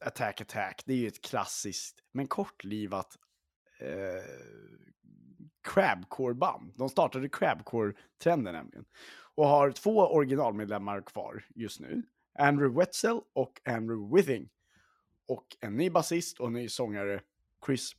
[0.00, 3.18] Attack Attack, det är ju ett klassiskt men kortlivat
[3.78, 4.24] eh,
[5.62, 6.72] crabcore-band.
[6.76, 8.84] De startade crabcore-trenden nämligen.
[9.34, 12.02] Och har två originalmedlemmar kvar just nu.
[12.38, 14.48] Andrew Wetzel och Andrew Withing.
[15.26, 17.22] Och en ny basist och en ny sångare,
[17.66, 17.92] Chris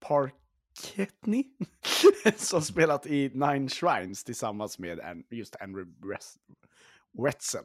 [0.00, 1.44] Parketney.
[2.36, 5.92] som spelat i Nine Shrines tillsammans med just Andrew
[7.12, 7.64] Wetzel.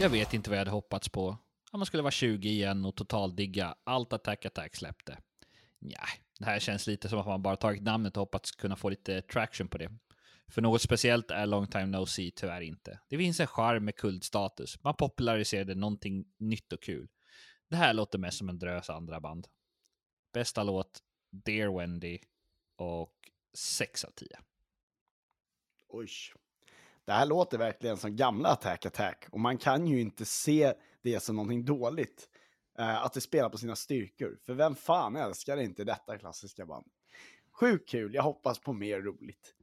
[0.00, 1.28] Jag vet inte vad jag hade hoppats på.
[1.70, 5.18] Om man skulle vara 20 igen och totaldigga allt Attack Attack släppte.
[5.78, 6.00] Nja,
[6.38, 9.22] det här känns lite som att man bara tagit namnet och hoppats kunna få lite
[9.22, 9.90] traction på det.
[10.48, 13.00] För något speciellt är Long Time No See tyvärr inte.
[13.08, 14.82] Det finns en charm med kultstatus.
[14.82, 17.08] Man populariserade någonting nytt och kul.
[17.68, 19.46] Det här låter mest som en drös andra band.
[20.32, 22.18] Bästa låt, Dear Wendy
[22.76, 23.14] och
[23.54, 24.28] 6 av 10.
[25.88, 26.08] Oj.
[27.08, 29.26] Det här låter verkligen som gamla Attack Attack.
[29.30, 32.28] Och man kan ju inte se det som någonting dåligt.
[32.78, 34.38] eh, att det spelar på sina styrkor.
[34.46, 36.86] För vem fan älskar inte detta klassiska band?
[37.52, 39.54] Sjukt kul, jag hoppas på mer roligt.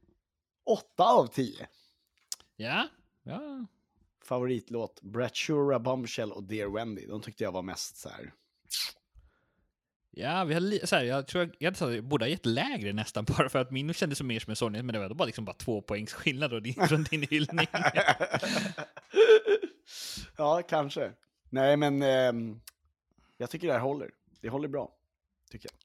[0.64, 1.66] 8 av 10.
[2.56, 2.88] Ja,
[3.22, 3.66] ja.
[4.24, 7.06] Favoritlåt, Bratchura Bombshell och Dear Wendy.
[7.06, 8.32] De tyckte jag var mest så här.
[10.18, 13.48] Ja, vi har så här, jag tror jag, jag, borde ha gett lägre nästan bara
[13.48, 15.82] för att min kändes mer som en Sony, men det var bara, liksom bara två
[15.82, 17.66] poängs skillnad då, din, från din hyllning.
[20.36, 21.12] ja, kanske.
[21.50, 22.60] Nej, men ehm,
[23.36, 24.10] jag tycker det här håller.
[24.40, 24.92] Det håller bra,
[25.50, 25.78] tycker jag.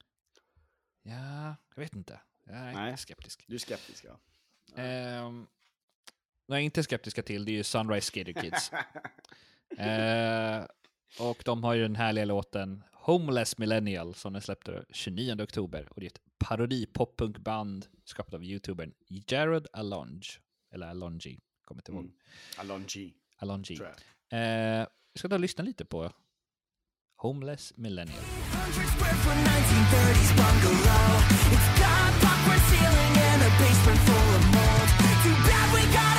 [1.14, 2.20] ja, jag vet inte.
[2.44, 2.96] Jag är Nej.
[2.96, 3.44] skeptisk.
[3.46, 4.18] Du är skeptisk, ja.
[5.24, 5.46] Um,
[6.46, 8.70] vad jag inte är skeptiska till det är ju Sunrise Skater Kids.
[9.78, 10.64] Eh,
[11.20, 15.88] och de har ju den härliga låten Homeless Millennial som den släppte 29 oktober.
[15.90, 20.28] Och det är ett parodi-poppunkband skapat av youtubern Jared Alonge.
[20.74, 22.00] Eller Alongi, kommer inte ihåg.
[22.00, 22.14] Mm.
[22.56, 23.14] Alongi.
[24.30, 24.80] jag.
[24.80, 26.12] Eh, vi ska då lyssna lite på
[27.16, 28.22] Homeless Millennial.
[29.02, 31.12] square foot 1930s bungalow.
[31.54, 34.88] It's got popcorn ceiling and a basement full of mold.
[35.24, 36.11] Too bad we got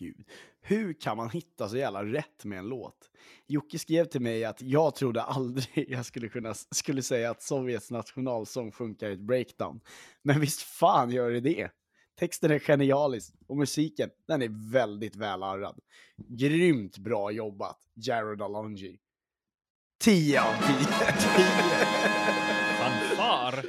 [0.00, 0.24] herregud,
[0.60, 3.10] hur kan man hitta så jävla rätt med en låt?
[3.46, 7.90] Jocke skrev till mig att jag trodde aldrig jag skulle kunna skulle säga att Sovjets
[7.90, 9.80] nationalsång funkar i ett breakdown.
[10.22, 11.70] Men visst fan gör det det.
[12.18, 15.80] Texten är genialisk och musiken, den är väldigt välarrad.
[16.16, 18.98] Grymt bra jobbat, Jared Alonji.
[20.00, 20.86] 10 av 10.
[22.78, 23.64] Fanfar!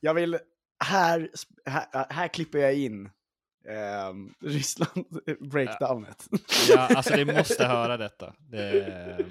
[0.00, 0.38] Jag vill,
[0.84, 1.30] här,
[1.64, 3.10] här, här klipper jag in
[3.68, 5.04] Ehm, eh, Ryssland
[5.40, 6.28] breakdownet.
[6.68, 8.32] Ja, alltså ni måste höra detta.
[8.50, 9.30] Det, um...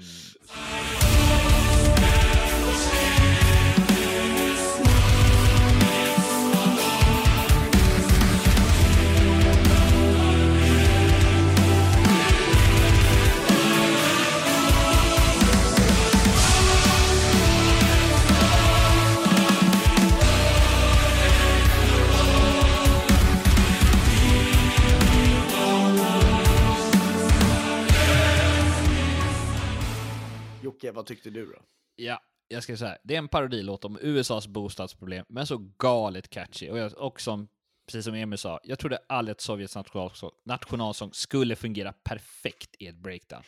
[30.64, 31.62] Jocke, vad tyckte du då?
[31.96, 36.70] ja, jag ska säga, det är en parodilåt om USAs bostadsproblem, men så galet catchy.
[36.70, 37.48] Och, jag, och som,
[37.86, 42.86] precis som Emil sa, jag trodde aldrig att Sovjets nationalsång, nationalsång skulle fungera perfekt i
[42.86, 43.42] ett breakdown.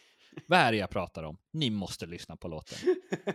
[0.46, 1.36] Vad är det jag pratar om?
[1.50, 2.78] Ni måste lyssna på låten.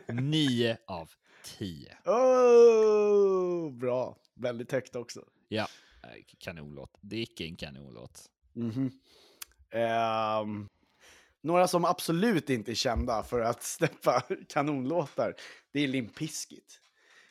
[0.08, 1.12] 9 av
[1.44, 1.98] 10.
[2.06, 4.18] Oh, bra.
[4.34, 5.26] Väldigt högt också.
[5.48, 5.68] Ja,
[6.04, 6.98] eh, kanonlåt.
[7.02, 8.30] Det är icke en kanonlåt.
[8.54, 8.92] Mhm.
[9.72, 10.70] Ehm,
[11.44, 15.36] några som absolut inte är kända för att släppa kanonlåtar,
[15.74, 16.80] det är Limp Bizkit.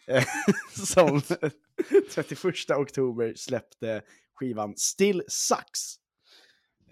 [0.07, 0.25] Eh,
[0.87, 1.23] som
[2.15, 4.03] 31 oktober släppte
[4.35, 5.97] skivan Still Sucks.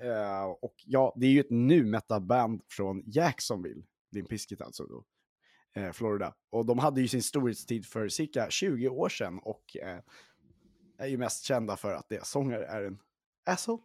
[0.01, 5.05] Eh, och ja, det är ju ett nu metal-band från Jacksonville, Limp Bizkit alltså då,
[5.77, 6.35] eh, Florida.
[6.51, 10.01] Och de hade ju sin storhetstid för cirka 20 år sedan och eh,
[10.99, 12.99] är ju mest kända för att deras sångare är en
[13.47, 13.83] asshole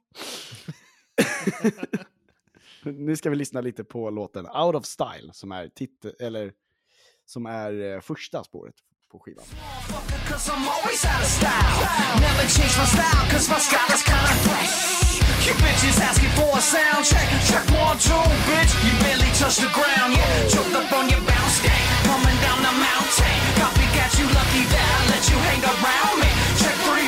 [2.83, 6.51] nu ska vi lyssna lite på låten Out of Style som är titel, eller
[7.25, 8.75] som är eh, första spåret
[9.11, 9.45] på skivan.
[15.43, 17.27] You bitches asking for a sound check.
[17.51, 18.15] Check one, two,
[18.47, 18.71] bitch.
[18.79, 20.47] You barely touch the ground, yeah.
[20.47, 21.87] Choked up on your bounce game.
[22.07, 23.37] Coming down the mountain.
[23.59, 26.29] Copycat, you lucky that I let you hang around me.
[26.63, 27.02] Check three,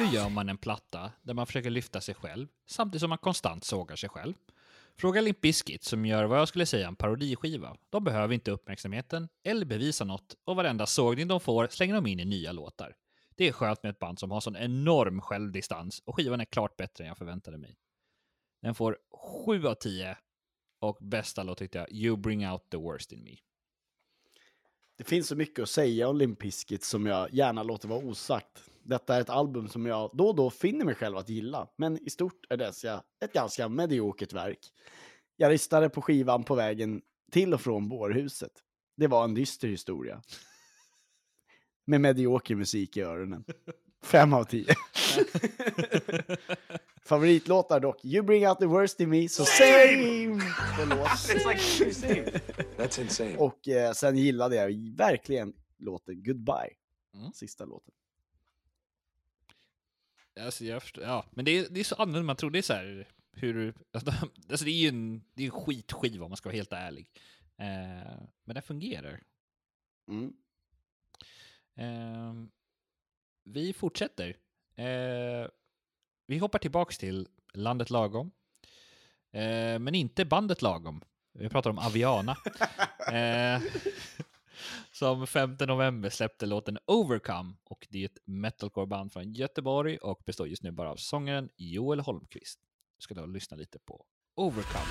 [0.00, 3.64] hur gör man en platta där man försöker lyfta sig själv samtidigt som man konstant
[3.64, 4.34] sågar sig själv?
[4.96, 7.76] Fråga Limp Bizkit som gör vad jag skulle säga en parodiskiva.
[7.90, 12.20] De behöver inte uppmärksamheten eller bevisa något och varenda sågning de får slänger de in
[12.20, 12.96] i nya låtar.
[13.36, 16.76] Det är skönt med ett band som har sån enorm självdistans och skivan är klart
[16.76, 17.76] bättre än jag förväntade mig.
[18.62, 18.98] Den får
[19.46, 20.16] 7 av 10
[20.80, 23.36] och bästa låt tyckte jag You Bring Out The Worst In Me.
[24.98, 28.69] Det finns så mycket att säga om Limp Bizkit som jag gärna låter vara osagt.
[28.82, 32.06] Detta är ett album som jag då och då finner mig själv att gilla, men
[32.06, 34.58] i stort är dessa ett ganska mediokert verk.
[35.36, 38.52] Jag lyssnade på skivan på vägen till och från bårhuset.
[38.96, 40.22] Det var en dyster historia.
[41.84, 43.44] Med medioker musik i öronen.
[44.02, 44.74] Fem av tio.
[47.04, 50.40] Favoritlåtar dock, You Bring Out The Worst In Me, så same!
[51.92, 52.24] Same.
[52.76, 53.36] That's insane.
[53.36, 56.70] Och eh, sen gillade jag verkligen låten Goodbye.
[57.14, 57.32] Mm.
[57.32, 57.94] Sista låten.
[60.44, 62.50] Alltså, jag förstår, ja, men det är, det är så annorlunda man tror.
[62.50, 66.30] Det är så här, hur, alltså det är ju en, det är en skitskiva om
[66.30, 67.10] man ska vara helt ärlig.
[67.56, 69.20] Eh, men den fungerar.
[70.08, 70.32] Mm.
[71.76, 72.34] Eh,
[73.44, 74.36] vi fortsätter.
[74.76, 75.48] Eh,
[76.26, 78.30] vi hoppar tillbaks till landet lagom.
[79.32, 81.04] Eh, men inte bandet lagom.
[81.32, 82.36] Vi pratar om Aviana.
[84.92, 90.48] som 5 november släppte låten Overcome och det är ett metalcore-band från Göteborg och består
[90.48, 92.60] just nu bara av sångaren Joel Holmqvist.
[92.98, 94.04] Vi ska då lyssna lite på
[94.36, 94.84] Overcome.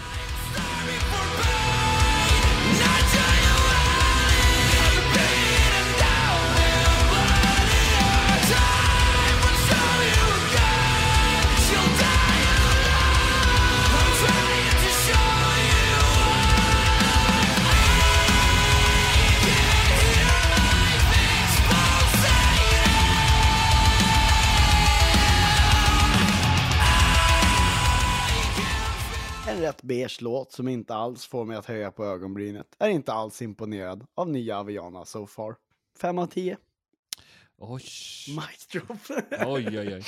[29.69, 32.75] Helt beige låt som inte alls får mig att höja på ögonbrynet.
[32.79, 35.55] Är inte alls imponerad av nya Aviana so far.
[36.01, 36.57] 5 av 10.
[37.57, 37.83] Oj.
[38.27, 38.97] Mic drop.
[39.47, 40.03] Oj, oj, oj.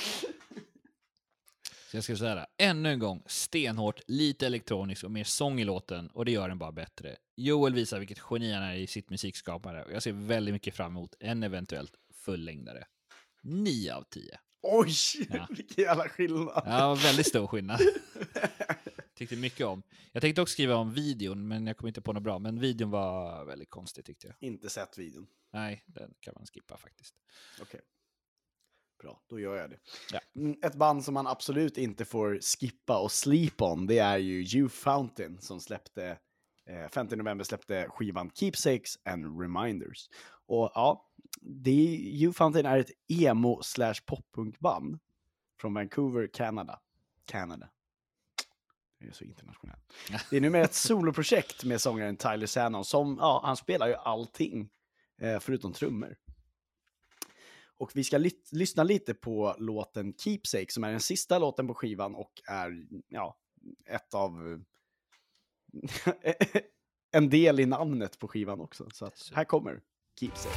[1.91, 2.47] Så jag ska säga det.
[2.57, 6.57] Ännu en gång, stenhårt, lite elektroniskt och mer sång i låten och det gör den
[6.59, 7.15] bara bättre.
[7.35, 10.91] Joel visar vilket geni han är i sitt musikskapande och jag ser väldigt mycket fram
[10.91, 12.85] emot en eventuellt fullängdare.
[13.43, 14.39] 9 av 10.
[14.61, 14.93] Oj,
[15.29, 15.47] Ja.
[15.49, 16.63] vilken jävla skillnad.
[16.65, 17.81] Ja, väldigt stor skillnad.
[19.21, 19.83] Tyckte mycket om.
[20.11, 22.39] Jag tänkte också skriva om videon, men jag kom inte på något bra.
[22.39, 24.35] Men videon var väldigt konstig tyckte jag.
[24.39, 25.27] Inte sett videon.
[25.53, 27.15] Nej, den kan man skippa faktiskt.
[27.61, 27.81] Okej.
[29.01, 29.79] Bra, då gör jag det.
[30.11, 30.19] Ja.
[30.35, 34.43] Mm, Ett band som man absolut inte får skippa och sleep on, det är ju
[34.43, 36.17] Youth Fountain som släppte,
[36.65, 40.09] eh, 5 november släppte skivan Keepsakes and Reminders.
[40.45, 41.09] Och ja,
[41.41, 44.99] det är, Youth Fountain är ett emo slash poppunkband
[45.59, 46.79] från Vancouver, Canada.
[47.25, 47.69] Canada.
[49.01, 49.93] Det är så internationellt.
[50.29, 54.69] Det är numera ett soloprojekt med sångaren Tyler Sannon som, ja, han spelar ju allting
[55.21, 56.15] eh, förutom trummor.
[57.77, 61.73] Och vi ska ly- lyssna lite på låten Keepsake som är den sista låten på
[61.73, 63.37] skivan och är, ja,
[63.85, 64.63] ett av...
[67.11, 68.89] en del i namnet på skivan också.
[68.91, 69.81] Så här kommer
[70.19, 70.55] Keepsake.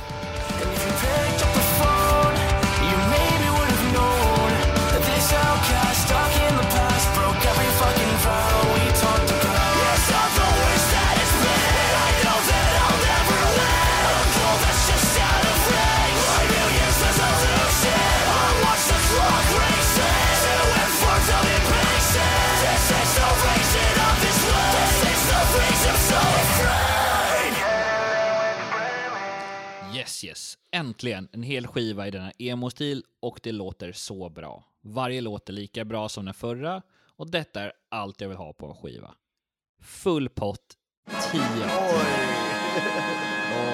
[30.24, 30.58] Yes, yes.
[30.70, 34.64] Äntligen en hel skiva i denna emo-stil och det låter så bra.
[34.80, 36.82] Varje låt är lika bra som den förra
[37.16, 39.14] och detta är allt jag vill ha på en skiva.
[39.82, 40.76] Full pott,
[41.32, 41.64] 10 av 10.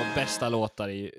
[0.00, 1.10] Och bästa låtar är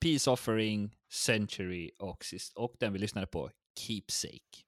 [0.00, 4.62] Peace Offering, Century och, sist, och den vi lyssnade på, Keepsake.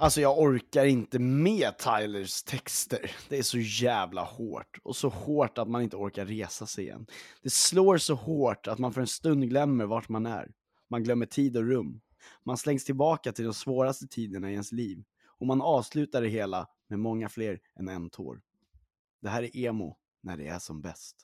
[0.00, 3.10] Alltså jag orkar inte med Tylers texter.
[3.28, 4.78] Det är så jävla hårt.
[4.82, 7.06] Och så hårt att man inte orkar resa sig igen.
[7.42, 10.52] Det slår så hårt att man för en stund glömmer vart man är.
[10.90, 12.00] Man glömmer tid och rum.
[12.44, 15.04] Man slängs tillbaka till de svåraste tiderna i ens liv.
[15.38, 18.40] Och man avslutar det hela med många fler än en tår.
[19.22, 21.16] Det här är emo när det är som bäst.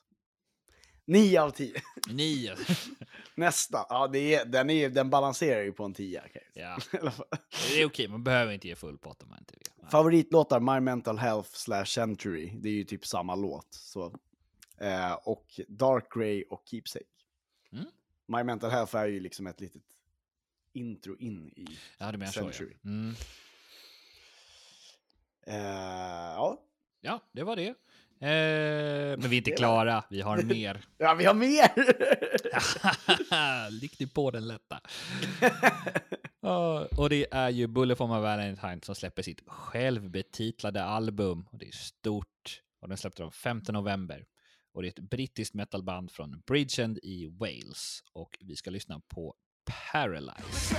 [1.07, 1.73] 9 av 10.
[2.09, 2.55] Nio.
[3.35, 3.85] Nästan.
[3.89, 6.19] Ja, det är, den, är, den balanserar ju på en 10.
[6.19, 7.01] kan jag säga.
[7.29, 7.37] Ja,
[7.69, 8.07] det är okej.
[8.07, 9.89] Man behöver inte ge full pott om man inte vill.
[9.89, 12.51] Favoritlåtar, My Mental Health slash Century.
[12.55, 13.73] Det är ju typ samma låt.
[13.73, 14.15] Så.
[14.77, 17.05] Eh, och Dark Grey och Keepsake.
[17.71, 17.85] Mm.
[18.27, 19.83] My Mental Health är ju liksom ett litet
[20.73, 22.43] intro in i Ja, du menar så ja.
[22.43, 22.75] Century.
[22.83, 23.15] Mm.
[25.47, 25.55] Eh,
[26.35, 26.61] ja.
[27.01, 27.73] Ja, det var det.
[28.25, 30.81] Eh, men vi är inte klara, vi har mer.
[30.97, 31.71] ja, vi har mer!
[33.99, 34.79] Du på den lätta?
[36.97, 41.47] Och det är ju Bullet for my Valentine som släpper sitt självbetitlade album.
[41.51, 42.61] Och det är stort.
[42.81, 44.25] Och den släppte de 5 november.
[44.73, 47.99] Och det är ett brittiskt metalband från Bridgend i Wales.
[48.13, 49.35] Och vi ska lyssna på
[49.91, 50.75] Paralyze.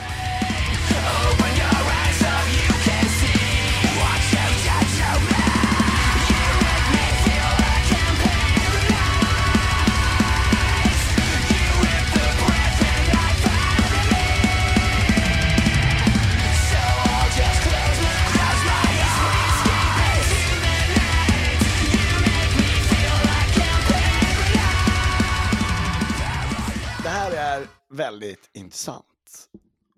[27.06, 29.48] Det här är väldigt intressant.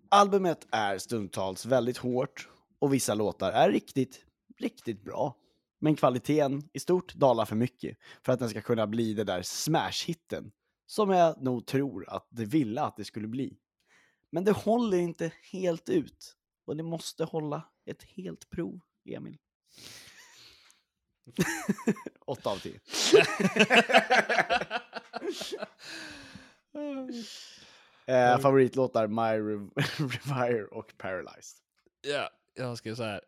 [0.08, 2.48] Albumet är stundtals väldigt hårt
[2.78, 4.24] och vissa låtar är riktigt,
[4.58, 5.36] riktigt bra.
[5.80, 9.42] Men kvaliteten i stort dalar för mycket för att den ska kunna bli det där
[9.42, 10.50] smash-hitten
[10.86, 13.58] som jag nog tror att det ville att det skulle bli.
[14.32, 16.36] Men det håller inte helt ut
[16.66, 19.38] och det måste hålla ett helt prov, Emil.
[22.26, 22.80] 8 av 10.
[28.06, 29.70] Eh, favoritlåtar My Rev-
[30.28, 31.58] Revire och Paralyzed.
[32.06, 33.20] Ja, jag ska säga här.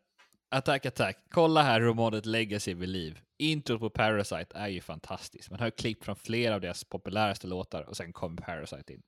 [0.48, 1.18] Attack Attack.
[1.30, 3.20] Kolla här hur modet lägger sig vid liv.
[3.38, 5.50] Intro på Parasite är ju fantastiskt.
[5.50, 9.02] Man hör klipp från flera av deras populäraste låtar och sen kommer Parasite in.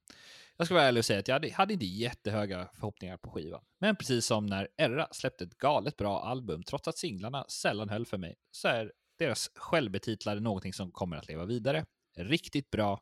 [0.56, 3.60] Jag ska vara ärlig och säga att jag hade, hade inte jättehöga förhoppningar på skivan.
[3.80, 8.06] Men precis som när Erra släppte ett galet bra album, trots att singlarna sällan höll
[8.06, 11.84] för mig, så är deras självbetitlade någonting som kommer att leva vidare.
[12.16, 13.00] Riktigt bra.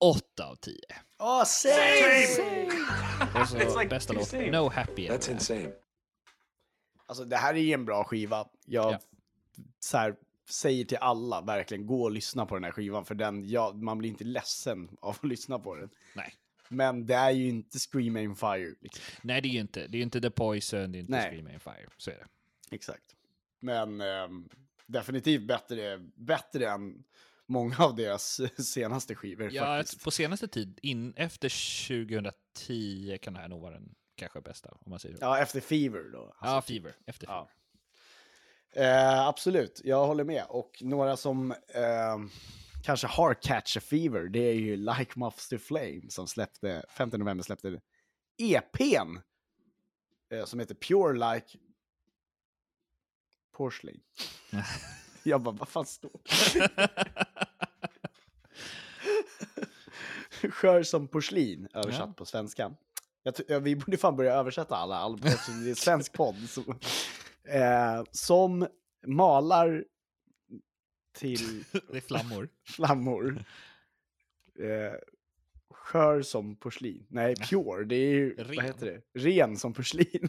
[0.00, 0.74] 8 av 10.
[1.18, 1.74] Åh, same!
[3.40, 4.50] Och så It's like bästa two låt, same.
[4.50, 5.72] No Happy That's Ever insane.
[7.06, 8.48] Alltså det här är ju en bra skiva.
[8.66, 8.98] Jag Ja.
[9.80, 10.16] så här,
[10.50, 13.04] säger till alla, verkligen, gå och lyssna på den här skivan.
[13.04, 15.90] För den, ja, man blir inte ledsen av att lyssna på den.
[16.14, 16.34] Nej.
[16.68, 18.74] Men det är ju inte Scream Aim Fire.
[18.80, 19.04] Liksom.
[19.22, 21.30] Nej, det är ju inte, det är ju inte The Poison, det är inte Nej.
[21.30, 21.88] Scream in Fire.
[21.96, 22.26] Så är det.
[22.74, 23.16] Exakt.
[23.60, 24.48] Men ehm,
[24.86, 27.04] definitivt bättre, bättre än
[27.50, 28.40] många av deras
[28.72, 30.04] senaste skivor Ja, faktiskt.
[30.04, 31.48] på senaste tid, in, efter
[32.18, 35.24] 2010 kan det här nog vara den kanske bästa, om man säger så.
[35.24, 36.34] Ja, efter Fever då.
[36.40, 36.94] Ja, Alltså, Fever.
[37.06, 37.38] Efter Fever.
[38.74, 38.82] Ja.
[38.82, 40.44] Eh, absolut, jag håller med.
[40.48, 42.18] Och några som eh,
[42.84, 47.08] kanske har Catch a Fever, det är ju Like Muffs to Flame som släppte, 5
[47.12, 47.80] november släppte
[48.38, 49.18] EPn
[50.32, 51.58] eh, som heter Pure Like
[53.52, 54.00] Porcelain.
[55.22, 56.10] jag bara, vad fan står
[60.50, 62.14] Skör som porslin, översatt Ja.
[62.16, 62.72] på svenska.
[63.46, 66.36] Jag vi borde fan börja översätta alla album, eftersom det är en svensk podd.
[66.48, 66.60] Så,
[67.50, 68.66] eh, som
[69.06, 69.84] malar
[71.12, 72.48] till det är flammor.
[72.66, 73.44] flammor.
[74.58, 74.94] Eh,
[75.70, 77.06] skör som porslin.
[77.08, 78.64] Nej, pure, det är ju, vad Ren.
[78.64, 79.20] heter det?
[79.20, 80.28] Ren som porslin.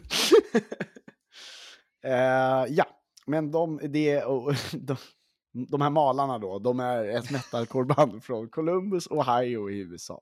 [2.04, 4.96] eh, ja, men de, det, och, de,
[5.52, 10.20] de här malarna då, de är ett metalcoreband från Columbus, Ohio i USA.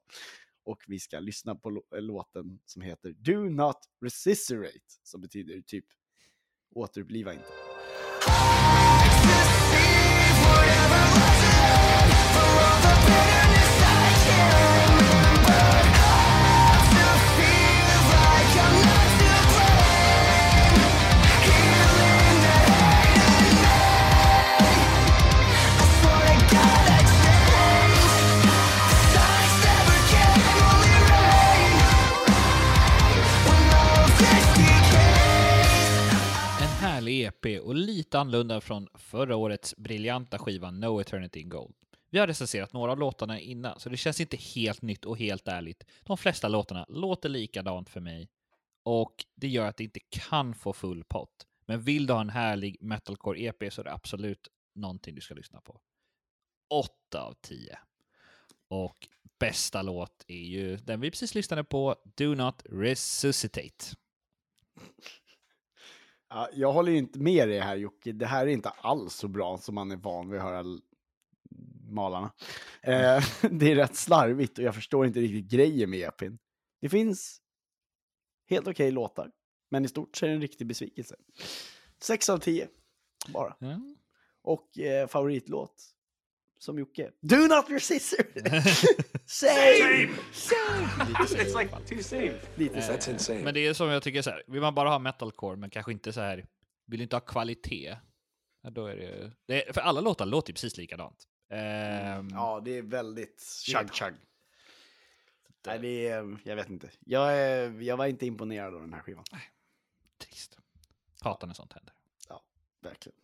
[0.65, 5.85] Och vi ska lyssna på låten som heter Do Not Resuscitate, som betyder typ
[6.75, 7.47] återuppliva inte.
[37.11, 41.75] EP och lite annorlunda från förra årets briljanta skiva No Eternity in Gold.
[42.11, 45.49] Vi har recenserat några av låtarna innan, så det känns inte helt nytt och helt
[45.49, 45.85] ärligt.
[46.03, 48.29] De flesta låtarna låter likadant för mig
[48.83, 51.47] och det gör att det inte kan få full pott.
[51.67, 55.35] Men vill du ha en härlig metalcore EP så är det absolut någonting du ska
[55.35, 55.81] lyssna på.
[56.71, 57.79] 8 av 10.
[58.69, 59.09] Och
[59.39, 63.97] bästa låt är ju den vi precis lyssnade på, Do Not Resuscitate.
[66.31, 68.13] Ja, jag håller inte med dig här Jocke.
[68.13, 70.65] Det här är inte alls så bra som man är van vid att höra
[71.89, 72.33] malarna.
[72.83, 76.37] Eh, det är rätt slarvigt och jag förstår inte riktigt grejen med EPn.
[76.81, 77.43] Det finns
[78.49, 79.31] helt okej låtar,
[79.71, 81.17] men i stort så är det en riktig besvikelse.
[82.03, 82.69] 6 av 10
[83.33, 83.57] bara.
[83.59, 83.81] Ja.
[84.43, 85.95] Och eh, favoritlåt
[86.61, 87.11] som Jocke.
[87.21, 88.15] Do not resist!
[89.27, 90.09] Same!
[91.19, 92.35] It's like two same.
[92.57, 92.93] Lite så.
[92.93, 93.43] That's insane.
[93.45, 95.93] Men det är som jag tycker så här, vill man bara ha metalcore men kanske
[95.93, 96.47] inte så här,
[96.87, 97.97] vill inte ha kvalitet.
[98.63, 101.25] Ja, då är det, det är, för alla låtar låter ju precis likadant.
[101.51, 104.15] Ehm, Ja, det är väldigt Det är- chug-chug.
[105.67, 106.91] Nej, det är, jag vet inte.
[107.01, 109.25] Jag, är, jag var inte imponerad av den här skivan.
[110.19, 110.59] Trist.
[111.21, 111.95] Hatar när sånt händer.
[112.83, 113.19] Verkligen.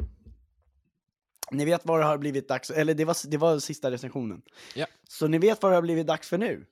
[1.51, 4.43] Ni vet vad det har blivit dags eller det var, det var sista recensionen.
[4.75, 4.87] Ja.
[5.09, 6.67] Så ni vet vad det har blivit dags för nu?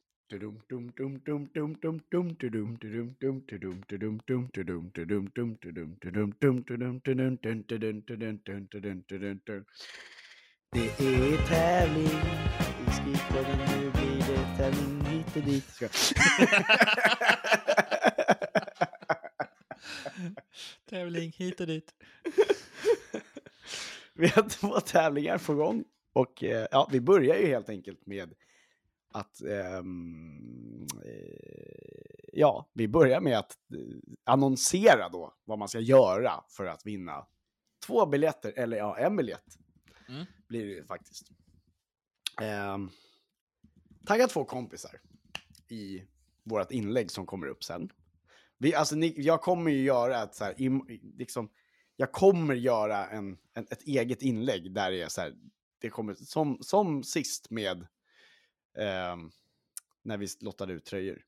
[10.70, 15.64] Det är tävling i Skrikpodden, nu blir det tävling hit och dit.
[20.91, 21.95] Tävling hit och dit.
[24.19, 25.85] Vi har två tävlingar på gång.
[26.12, 28.35] Och eh, ja, vi börjar ju helt enkelt med
[29.12, 29.41] att...
[29.43, 33.79] ehm, eh, ja, vi börjar med att eh,
[34.25, 37.27] annonsera då vad man ska göra för att vinna
[37.87, 39.59] två biljetter, eller ja, en biljett
[40.09, 40.25] Mm.
[40.49, 41.31] blir det ju faktiskt.
[42.75, 42.91] Um,
[44.07, 45.01] tagga två kompisar
[45.69, 46.03] i
[46.43, 47.93] vårt inlägg som kommer upp sen.
[48.59, 50.87] Vi, alltså, ni, jag kommer ju göra ett så här, im,
[51.19, 51.51] liksom,
[51.97, 55.34] jag kommer göra en, en, ett eget inlägg där det är så här,
[55.78, 57.86] det kommer, som, som sist med
[58.78, 59.30] ehm,
[60.03, 61.24] när vi lottade ut tröjor.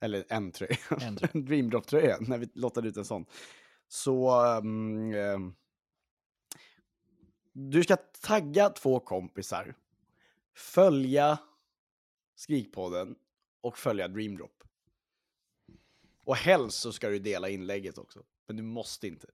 [0.00, 1.44] Eller en tröja, En tröja.
[1.44, 3.26] Dreamdrop-tröja, när vi lottade ut en sån.
[3.88, 5.54] Så ehm, ehm,
[7.52, 9.74] du ska tagga två kompisar,
[10.54, 11.38] följa
[12.34, 13.16] Skrikpodden
[13.60, 14.64] och följa Dreamdrop.
[16.24, 19.26] Och helst så ska du dela inlägget också, men du måste inte.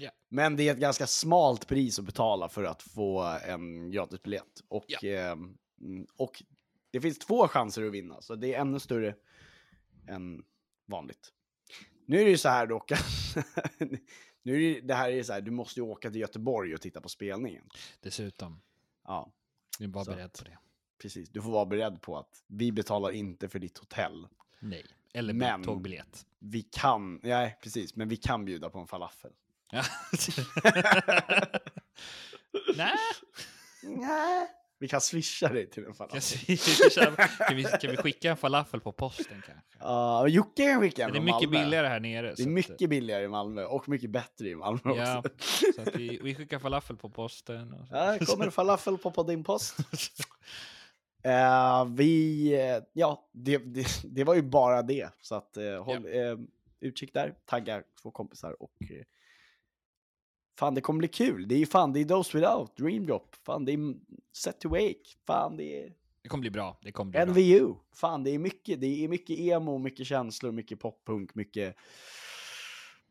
[0.00, 0.10] Ja.
[0.28, 4.62] Men det är ett ganska smalt pris att betala för att få en gratisbiljett.
[4.68, 4.98] Och, Ja.
[5.08, 6.42] ehm, mm, och
[6.90, 9.14] det finns två chanser att vinna, så det är ännu större
[10.08, 10.44] än
[10.86, 11.32] vanligt.
[12.06, 12.90] Nu är det ju så här dock.
[14.42, 16.80] nu är det, det här är så här, du måste ju åka till Göteborg och
[16.80, 17.64] titta på spelningen.
[18.00, 18.60] Dessutom,
[19.04, 19.32] Ja,
[19.80, 20.58] ni var Så beredd på det.
[21.02, 21.28] precis.
[21.28, 24.26] Du får vara beredd på att vi betalar inte för ditt hotell.
[24.60, 24.86] Nej.
[25.14, 26.26] Eller Men- tågbiljett.
[26.38, 29.32] Vi kan, nej precis, men vi kan bjuda på en falafel.
[29.72, 29.82] Ja.
[32.76, 32.94] Nej.
[33.82, 34.48] Nej.
[34.78, 36.40] Vi kan swisha dig till en Kan, falafel.
[36.46, 36.56] vi-
[37.46, 39.52] kan, vi, kan vi skicka en falafel på posten kanske?
[39.78, 41.64] Ja, Jocke kan skicka en det är mycket Malmö.
[41.64, 42.22] billigare här nere.
[42.36, 45.30] Det är att- mycket billigare i Malmö och mycket bättre i Malmö Ja, också.
[45.74, 47.72] så att vi, vi skickar falafel på posten.
[47.72, 47.94] Och så.
[47.94, 49.76] Ja, kommer falafel på, på din post.
[51.22, 52.50] Eh, vi,
[52.92, 55.10] ja, det, det, det var ju bara det.
[55.20, 56.36] Så att eh, håll eh,
[56.80, 59.04] utkik där, tagga två kompisar och eh,
[60.60, 61.48] fan det kommer bli kul.
[61.48, 63.94] Det är ju fan, det är Dose Without, Dream Drop, fan det är
[64.32, 65.92] Set to Wake, fan det är
[66.22, 66.78] Det kommer bli bra.
[66.82, 67.32] Det kommer bli bra.
[67.34, 71.76] NVU, fan det är mycket, det är mycket emo, mycket känslor, mycket poppunk, mycket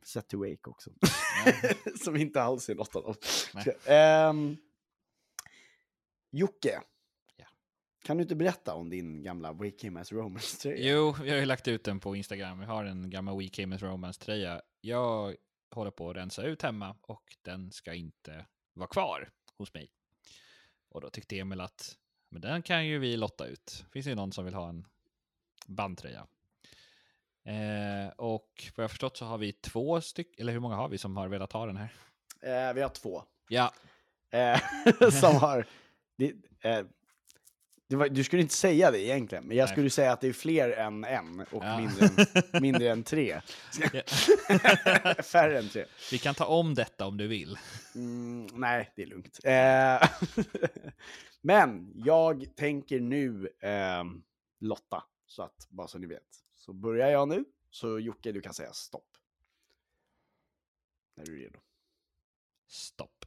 [0.04, 0.89] Set to Wake också.
[2.04, 3.16] Som inte alls är något av dem.
[3.95, 4.58] Um,
[6.32, 6.82] Jocke.
[8.04, 10.91] Kan du inte berätta om din gamla Wake Him As Romance-tröja?
[10.91, 12.62] Jo, jag har ju lagt ut den på Instagram.
[12.62, 14.62] Jag har en gammal We Came As Romance-tröja.
[14.82, 15.36] Jag
[15.72, 19.91] håller på att rensa ut hemma och den ska inte vara kvar hos mig.
[20.89, 21.97] Och då tyckte Emil att
[22.30, 23.86] men den kan ju vi lotta ut.
[23.93, 24.86] Finns det någon som vill ha en
[25.67, 26.28] bandtröja?
[27.43, 30.97] Eh, och vad jag förstått så har vi två stycken, eller hur många har vi
[30.97, 31.93] som har velat ha den här?
[32.41, 33.24] Eh, vi har två.
[33.47, 33.74] Ja,
[34.32, 34.59] Eh,
[35.11, 35.65] som har...
[36.17, 36.99] Det, eh, det
[37.96, 39.74] var, du skulle inte säga det egentligen, men jag Nej.
[39.74, 41.78] skulle säga att det är fler än en och Ja.
[41.80, 42.06] mindre,
[42.54, 43.42] än, mindre än tre.
[45.24, 45.86] Färre än tre.
[46.12, 47.58] vi kan ta om detta om du vill.
[47.96, 49.40] Mm, nej, det är lugnt.
[49.44, 50.10] Eh,
[51.42, 54.04] men jag tänker nu eh,
[54.60, 56.44] lotta, så att bara så ni vet.
[56.56, 59.08] Så börjar jag nu, så Jocke du kan säga stopp.
[61.16, 61.60] När du är redo.
[62.68, 63.26] Stopp.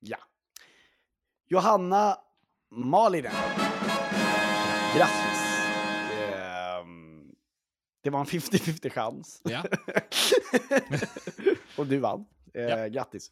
[0.00, 0.18] Ja.
[1.46, 2.18] Johanna
[2.74, 3.32] Malinen.
[4.96, 5.40] Grattis.
[6.12, 7.34] Ehm,
[8.02, 9.40] det var en 50-50 chans.
[9.44, 9.64] Ja.
[11.78, 12.24] Och du vann.
[12.54, 12.86] Eh, Ja.
[12.88, 13.30] Grattis.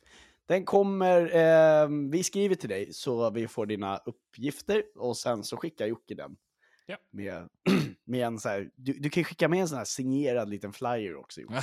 [0.49, 5.57] Den kommer, ehm, vi skriver till dig så vi får dina uppgifter och sen så
[5.57, 6.36] skickar Jocke den.
[6.86, 6.97] Ja.
[7.11, 7.49] Med,
[8.05, 11.16] med en så här, du, du kan skicka med en sån här signerad liten flyer
[11.16, 11.62] också Jocke.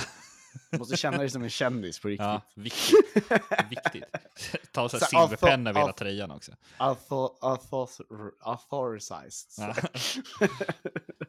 [0.70, 2.24] Du måste känna dig som en kändis på riktigt.
[2.24, 3.30] Ja, viktigt.
[3.70, 4.04] viktigt.
[4.72, 6.52] Ta så här Så, silverpenna över hela tröjan också.
[6.76, 7.88] Author, author,
[8.40, 9.50] authorized.
[9.58, 9.74] Ja.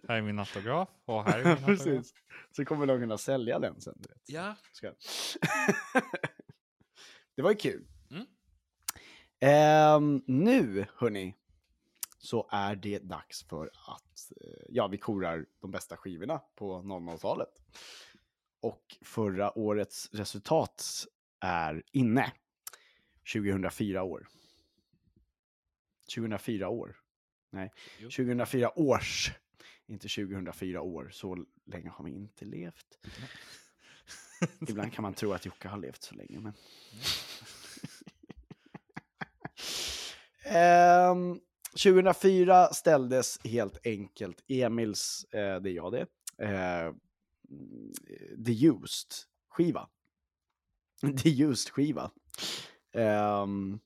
[0.07, 1.83] här är min autograf och här är min autograf.
[1.83, 2.13] Precis.
[2.55, 3.95] Så kommer de kunna sälja den sen.
[3.99, 4.21] Vet.
[4.25, 4.55] Ja.
[7.35, 7.85] Det var ju kul.
[8.11, 8.25] Mm.
[9.39, 11.35] Ehm, nu, hörni,
[12.17, 17.49] så är det dags för att eh, ja, vi korar de bästa skivorna på 00-talet.
[18.61, 21.05] Och förra årets resultat
[21.39, 22.31] är inne.
[23.33, 24.27] 2004 år.
[26.15, 26.97] 2004 år.
[27.49, 28.09] Nej, Jo.
[28.09, 29.31] 2004 års.
[29.87, 31.09] Inte 2004 år.
[31.13, 32.99] Så länge har vi inte levt.
[34.69, 36.53] Ibland kan man tro att Jocke har levt så länge, men...
[40.43, 41.39] Ehm,
[41.83, 46.07] 2004 ställdes helt enkelt Emils, eh, det är jag det,
[46.45, 46.93] eh,
[48.45, 49.87] The Used-skiva.
[51.01, 52.11] The Used-skiva.
[52.93, 53.79] Ehm,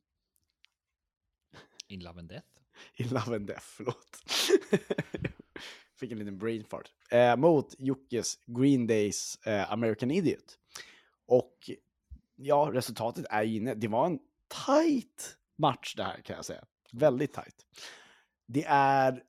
[1.87, 2.47] In Love and Death.
[2.97, 4.23] i Love and Death, förlåt.
[5.95, 6.91] Fick en liten brain fart.
[7.09, 10.59] Eh, mot Jockes Green Days eh, American Idiot.
[11.25, 11.69] Och
[12.35, 13.73] ja, resultatet är ju inne.
[13.73, 14.19] Det var en
[14.65, 16.65] tight match det här kan jag säga.
[16.91, 17.65] Väldigt tight.
[18.45, 19.23] Det är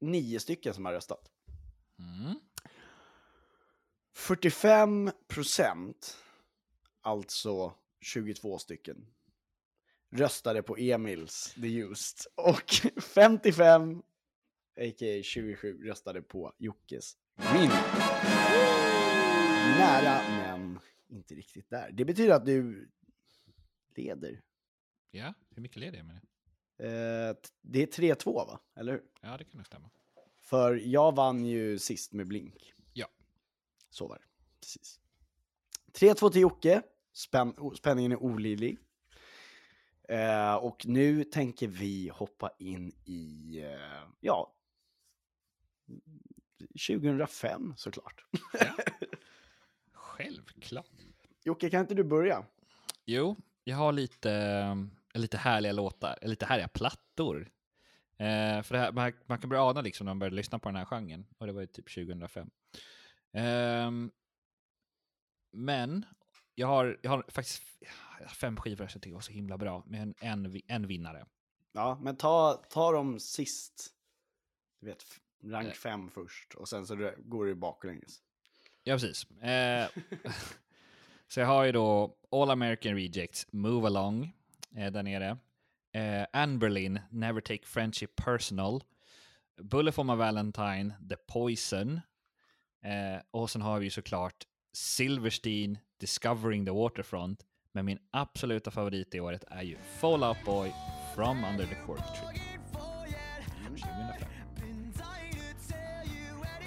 [0.00, 1.30] 49 stycken som har röstat.
[1.98, 2.40] Mm.
[4.14, 6.16] 45 procent,
[7.00, 9.06] alltså 22 stycken,
[10.10, 12.18] röstade på Emils The Used.
[12.34, 12.70] Och
[13.02, 14.02] 55,
[14.76, 15.22] a.k.a.
[15.22, 17.70] 27, röstade på Jockes Green.
[19.78, 21.90] Nära, men inte riktigt där.
[21.92, 22.90] Det betyder att du
[23.96, 24.42] leder.
[25.10, 26.27] Ja, hur mycket leder jag med det?
[26.78, 28.60] Eh, det är 3-2 va?
[28.76, 29.02] Eller hur?
[29.20, 29.90] Ja, det kan nog stämma.
[30.40, 32.74] För jag vann ju sist med blink.
[32.92, 33.06] Ja.
[33.90, 34.24] Så var det.
[34.60, 35.00] Precis.
[35.92, 36.82] 3-2 till Jocke.
[37.12, 38.78] Spänn o- spänningen är olidlig.
[40.08, 44.54] Eh, och nu tänker vi hoppa in i, eh, ja,
[46.88, 48.24] 2005 såklart.
[49.92, 50.86] Självklart.
[51.44, 52.44] Jocke, kan inte du börja?
[53.04, 54.74] Jo, jag har lite, eh,
[55.14, 57.50] lite härliga låtar, lite härliga plattor
[58.20, 60.76] Eh, för här, man, man kan börja ana liksom när man började lyssna på den
[60.76, 61.26] här genren.
[61.38, 62.50] Och det var ju typ 2005.
[63.32, 64.10] Ehm,
[65.52, 66.04] men
[66.54, 67.62] jag har, jag har faktiskt
[68.28, 69.82] fem skivor som jag tycker var så himla bra.
[69.86, 71.26] Med en, en, vi- en vinnare.
[71.72, 73.90] Ja, men ta, ta dem sist.
[74.80, 75.04] Du vet,
[75.44, 75.72] rank Eh.
[75.72, 78.22] 5 först och sen så går det baklänges.
[78.82, 79.30] Ja, precis.
[79.30, 79.88] Eh,
[81.28, 84.32] så jag har ju då All American Rejects, Move Along,
[84.76, 85.38] eh, där nere.
[85.92, 88.82] Eh, Anne Berlin, Never Take Friendship Personal.
[89.62, 92.00] Bullet for my Valentine, The Poison.
[92.84, 97.46] Eh, och sen har vi ju såklart Silverstein, Discovering the Waterfront.
[97.72, 100.72] Men min absoluta favorit i året är ju Fall Out Boy,
[101.14, 102.42] From Under the Cork Tree.
[103.76, 104.28] 2005.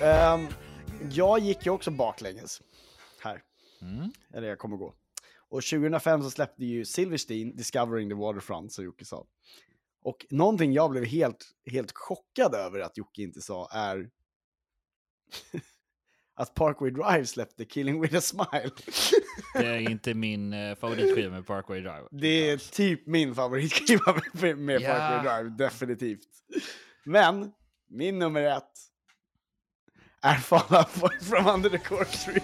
[0.01, 0.47] Ehm,
[1.11, 2.61] jag gick ju också baklänges
[3.23, 3.41] här.
[3.81, 4.11] Mm.
[4.33, 4.93] Eller jag kommer gå.
[5.51, 9.25] Och 2005 så släppte ju Silverstein Discovering the Waterfront, som Jocke sa.
[10.03, 14.09] Och någonting jag blev helt, helt chockad över att Jocke inte sa är
[16.35, 18.71] att Parkway Drive släppte Killing with a Smile.
[19.53, 22.07] Det är inte min eh, favoritskiva med Parkway Drive.
[22.11, 24.89] Det är typ min favoritskiva med, med Ja.
[24.89, 26.27] Parkway Drive, definitivt.
[27.03, 27.51] Men,
[27.89, 28.71] min nummer ett
[30.21, 32.41] är Fall Out Boy from Under the Cork Tree.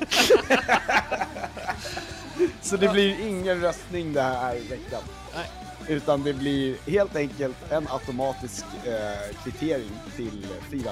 [2.61, 5.01] Så det blir ingen röstning det här veckan.
[5.35, 5.49] Nej.
[5.89, 10.87] Utan det blir helt enkelt en automatisk eh, kvittering till 4-3.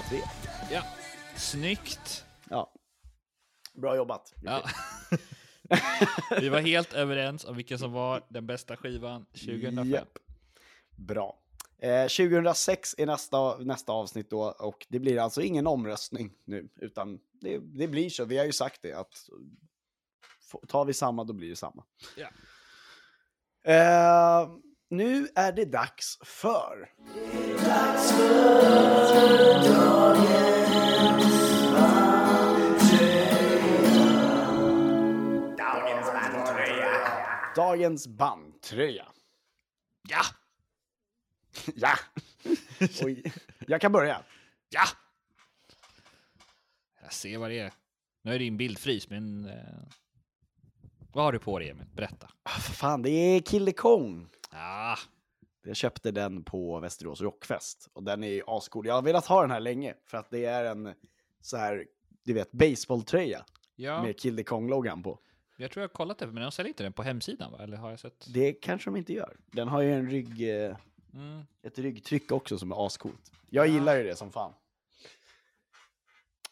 [0.71, 0.81] Ja.
[1.35, 2.25] Snyggt!
[2.49, 2.73] Ja.
[3.73, 4.33] Bra jobbat.
[4.43, 4.63] Ja.
[6.41, 9.89] Vi var helt överens om vilken som var den bästa skivan 2005.
[9.89, 10.17] Japp.
[10.95, 11.39] Bra.
[11.79, 17.19] Eh, 2006 är nästa, nästa avsnitt då och det blir alltså ingen omröstning nu utan
[17.41, 18.25] det, det blir så.
[18.25, 19.29] Vi har ju sagt det att
[20.67, 21.83] tar vi samma då blir det samma.
[22.15, 22.27] Ja.
[23.71, 24.49] Eh,
[24.89, 26.89] nu är det dags för...
[37.55, 39.07] Dagens bandtröja.
[40.09, 40.21] Ja!
[41.75, 41.97] Ja!
[43.03, 43.33] Oj.
[43.67, 44.23] Jag kan börja.
[44.69, 44.83] Ja!
[47.01, 47.73] Jag ser vad det är.
[48.21, 49.45] Nu är din bild frys, men...
[49.45, 50.04] Eh,
[51.15, 51.85] vad har du på dig, Emil?
[51.93, 52.29] Berätta.
[52.43, 54.27] Ah, för fan, det är Kille Kong.
[54.51, 54.97] Ah,
[55.63, 58.87] Jag köpte den på Västerås Rockfest och den är ju ascool.
[58.87, 60.93] Jag har velat ha den här länge för att det är en
[61.41, 61.85] så här,
[62.23, 63.45] du vet, baseballtröja
[63.75, 65.19] ja, med Kill the Kong-loggan på.
[65.57, 67.57] jag tror jag har kollat det, men de säljer inte den på hemsidan, va?
[67.63, 68.25] Eller har jag sett?
[68.33, 69.37] Det kanske de inte gör.
[69.51, 70.77] Den har ju en rygg, eh,
[71.13, 71.43] Mm.
[71.63, 73.31] ett ryggtryck också som är ascoolt.
[73.49, 74.53] Jag gillar ju det som fan.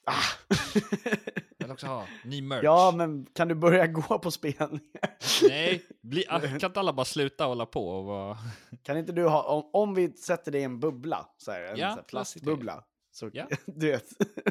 [0.06, 0.14] Ah.
[1.64, 2.64] Jag vill också ha ny merch.
[2.64, 5.18] ja, men kan du börja gå på spelningar?
[5.48, 8.38] Nej, bli, ah, kan inte alla bara sluta hålla på och vara...
[8.84, 11.78] Kan inte du ha, om, om vi sätter dig i en bubbla, så här, en
[11.78, 13.48] Ja, så plastbubbla, så, Ja.
[13.66, 14.06] du vet,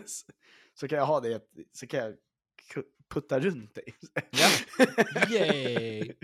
[0.74, 1.42] så kan jag ha det,
[1.72, 2.14] så kan jag
[3.14, 3.94] putta runt dig.
[4.30, 4.48] Ja.
[5.30, 6.12] Yay!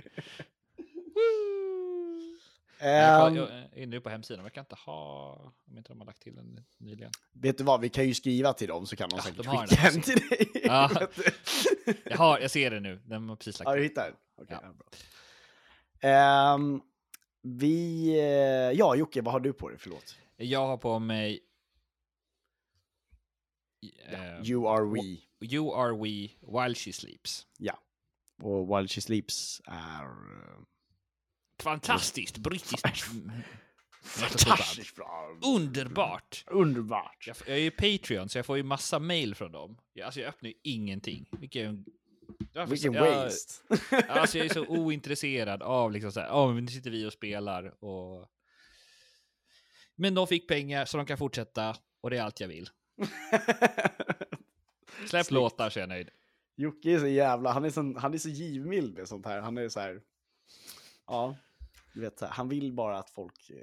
[2.81, 5.33] Ehm, Jag, jag är inne på hemsidan, men jag kan inte ha...
[5.67, 7.11] Om inte de har lagt till den nyligen.
[7.33, 9.47] vet du vad, vi kan ju skriva till dem så kan de Ja, säkert de
[9.49, 9.93] har skicka den.
[9.93, 10.51] hem till dig.
[10.65, 10.91] Ja.
[12.05, 13.89] Jag, har, jag ser det nu, den har precis lagt Ja, du till.
[13.89, 14.17] hittar den?
[14.37, 14.61] Okej, Ja.
[14.63, 14.73] ja.
[14.73, 14.89] bra.
[16.11, 16.81] Ehm,
[17.43, 19.79] vi, eh, ja Jocke, vad har du på dig?
[19.79, 20.17] Förlåt.
[20.37, 21.41] Jag har på mig...
[24.09, 25.17] eh, You are we.
[25.41, 26.29] You are we
[26.63, 27.47] while she sleeps.
[27.59, 27.79] Ja.
[28.43, 30.05] Och While She Sleeps är...
[31.63, 33.05] Fantastiskt brittiskt.
[34.03, 35.37] Fantastiskt bra.
[35.45, 36.45] Underbart!
[36.47, 37.25] Underbart.
[37.27, 39.79] Jag, jag är ju Patreon, så jag får ju massa mail från dem.
[39.93, 41.27] Jag, alltså jag öppnar ju ingenting.
[41.39, 41.85] Vilken...
[42.69, 43.55] Vilken jag- waste.
[44.09, 47.85] Alltså jag är så ointresserad av liksom så här, men nu sitter vi och spelar
[47.85, 48.29] och...
[49.95, 52.71] Men de fick pengar så de kan fortsätta och det är allt jag vill.
[55.07, 55.31] Släpp Snyggt.
[55.31, 56.11] låtar så är jag nöjd.
[56.57, 59.41] Jocke är så jävla, han är så, han är så givmild med sånt här.
[59.41, 60.01] Han är så här,
[61.07, 61.37] ja,
[61.99, 63.57] du vet, här, han vill bara att folk eh,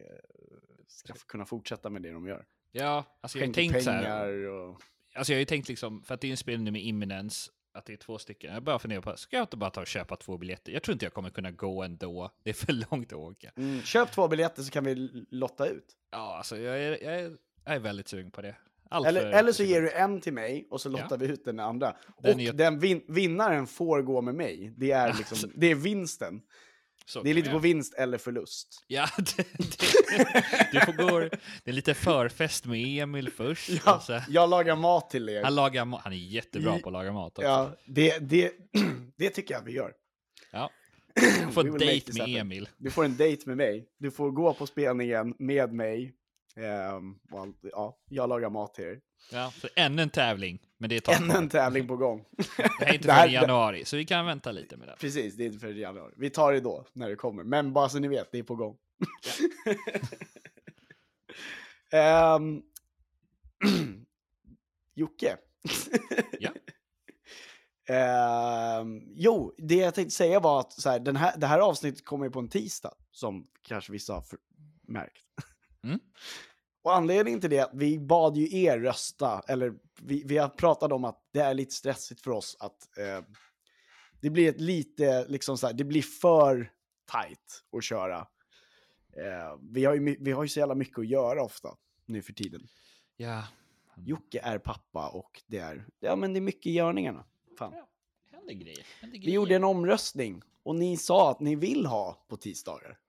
[0.87, 2.45] ska kunna fortsätta med det de gör.
[2.71, 4.81] Ja, alltså jag har tänkt så här, och...
[5.15, 7.85] alltså jag har ju tänkt liksom, för att det är en spelning med Imminence, att
[7.85, 8.53] det är två stycken.
[8.53, 10.71] Jag bara funderar på, ska jag inte bara ta och köpa två biljetter?
[10.71, 12.31] Jag tror inte jag kommer kunna gå ändå.
[12.43, 13.51] Det är för långt att åka.
[13.57, 14.95] Mm, köp två biljetter så kan vi
[15.29, 15.95] lotta ut.
[16.11, 18.55] Ja, alltså jag är, jag är, jag är väldigt sugen på det.
[18.89, 21.15] Allt Eller, eller så ger du en till mig och så lottar Ja.
[21.17, 21.95] vi ut den andra.
[22.23, 24.73] Den och är den vin vinnaren får gå med mig.
[24.77, 26.41] Det är liksom, det är vinsten.
[27.07, 28.83] Så Det är lite jag på vinst eller förlust.
[28.87, 31.19] Ja, det, det, du får gå,
[31.63, 33.69] det är lite förfest med Emil först.
[33.85, 35.43] Ja, och så, jag lagar mat till er.
[35.43, 37.47] han, lagar, han är jättebra på att laga mat också.
[37.47, 38.51] Ja, det, det,
[39.17, 39.93] det tycker jag vi gör.
[40.51, 40.69] Ja.
[41.15, 42.41] Du får en dejt med.
[42.41, 42.69] Emil.
[42.77, 43.87] Du får en date med mig.
[43.99, 46.13] Du får gå på spelningen med mig
[46.57, 48.99] Ehm, och allt, ja, jag lagar mat till er.
[49.31, 52.25] Ja, så ännu en tävling, men det är Ännu en tävling på gång.
[52.79, 54.95] Det är inte förrän i januari, så vi kan vänta lite med det.
[54.99, 56.13] Precis, det är inte för januari.
[56.17, 57.43] Vi tar det då, när det kommer.
[57.43, 58.77] Men bara så ni vet, det är på gång.
[61.91, 62.61] Ehm,
[64.95, 65.37] Jocke.
[66.39, 66.51] Ja.
[67.87, 72.05] Ehm, jo, det jag tänkte säga var att så här, den här, det här avsnittet
[72.05, 74.23] kommer på en tisdag, som kanske vissa har
[74.87, 75.25] märkt.
[75.85, 75.99] Mm.
[76.81, 80.49] Och anledningen till det är att vi bad ju er rösta, eller vi, vi har
[80.49, 83.21] pratat om att det är lite stressigt för oss att eh,
[84.21, 86.71] det blir ett lite, liksom så här, det blir för
[87.11, 88.17] tight att köra.
[89.17, 91.75] Eh, vi, har ju, vi har ju så jävla mycket att göra ofta
[92.05, 92.67] nu för tiden.
[93.17, 93.43] Ja,
[93.97, 97.25] Jocke är pappa och det är, ja men det är mycket i görningarna.
[97.57, 97.73] Fan.
[98.31, 98.85] händer grejer.
[99.01, 99.35] Händer Vi grejer.
[99.35, 102.99] gjorde en omröstning och ni sa att ni vill ha på tisdagar.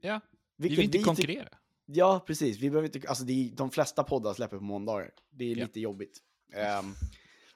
[0.00, 0.20] Ja,
[0.56, 1.48] vi vill inte tyck- konkurrera.
[1.86, 2.58] Ja, precis.
[2.58, 5.10] Vi behöver inte, alltså det är, de flesta poddar släpper på måndagar.
[5.30, 6.18] Det är lite jobbigt.
[6.54, 6.94] Ehm,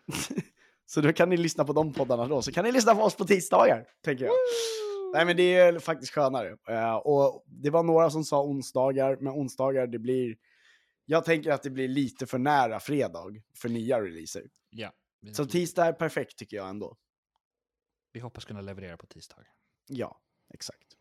[0.86, 3.14] så då kan ni lyssna på de poddarna då, så kan ni lyssna på oss
[3.14, 4.34] på tisdagar, tänker jag.
[5.14, 6.56] Nej, men det är faktiskt skönare.
[6.68, 10.36] Eh, och det var några som sa onsdagar, men onsdagar det blir...
[11.04, 14.42] Jag tänker att det blir lite för nära fredag för nya releaser.
[14.70, 14.92] Ja,
[15.32, 16.96] Så tisdag är perfekt tycker jag ändå.
[18.12, 19.36] vi hoppas kunna leverera på tisdag.
[19.88, 20.20] Ja,
[20.54, 20.96] exakt.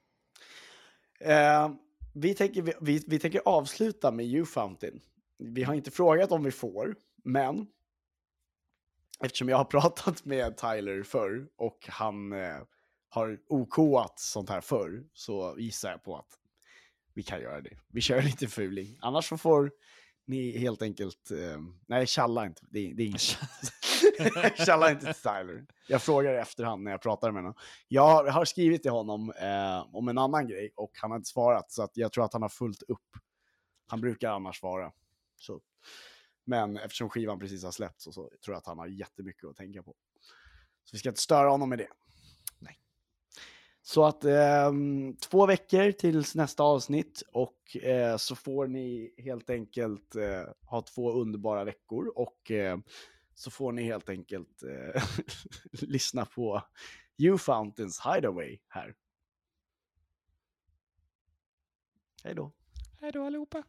[1.19, 1.69] Eh,
[2.13, 5.01] vi, tänker, vi, vi, vi tänker avsluta med U-Fountain.
[5.37, 7.67] Vi har inte frågat om vi får, men
[9.23, 12.61] eftersom jag har pratat med Tyler förr och han eh,
[13.09, 16.39] har okoat sånt här förr så gissar jag på att
[17.13, 17.77] vi kan göra det.
[17.87, 18.97] Vi kör lite fuling.
[19.01, 19.71] Annars så får
[20.29, 21.31] ni helt enkelt...
[21.31, 22.61] Eh, nej, tjalla inte.
[22.69, 24.57] Det, är- det är inget.
[24.65, 25.65] tjalla inte till Tyler.
[25.87, 27.53] Jag frågar i efterhand när jag pratar med honom.
[27.87, 31.29] Jag har, har skrivit till honom eh, om en annan grej och han har inte
[31.29, 33.07] svarat så att jag tror att han har fullt upp.
[33.87, 34.91] Han brukar annars svara.
[35.35, 35.61] Så.
[36.45, 39.55] Men eftersom skivan precis har släppts så, så tror jag att han har jättemycket att
[39.55, 39.95] tänka på.
[40.83, 41.87] Så vi ska inte störa honom med det.
[43.89, 44.71] Så att eh,
[45.29, 51.11] två veckor tills nästa avsnitt och eh, så får ni helt enkelt eh, ha två
[51.11, 52.77] underbara veckor och eh,
[53.35, 55.03] så får ni helt enkelt eh,
[55.89, 56.63] lyssna på
[57.17, 58.95] You Fountains Hideaway här.
[62.23, 62.51] Hej då.
[63.01, 63.63] Hej då allihopa.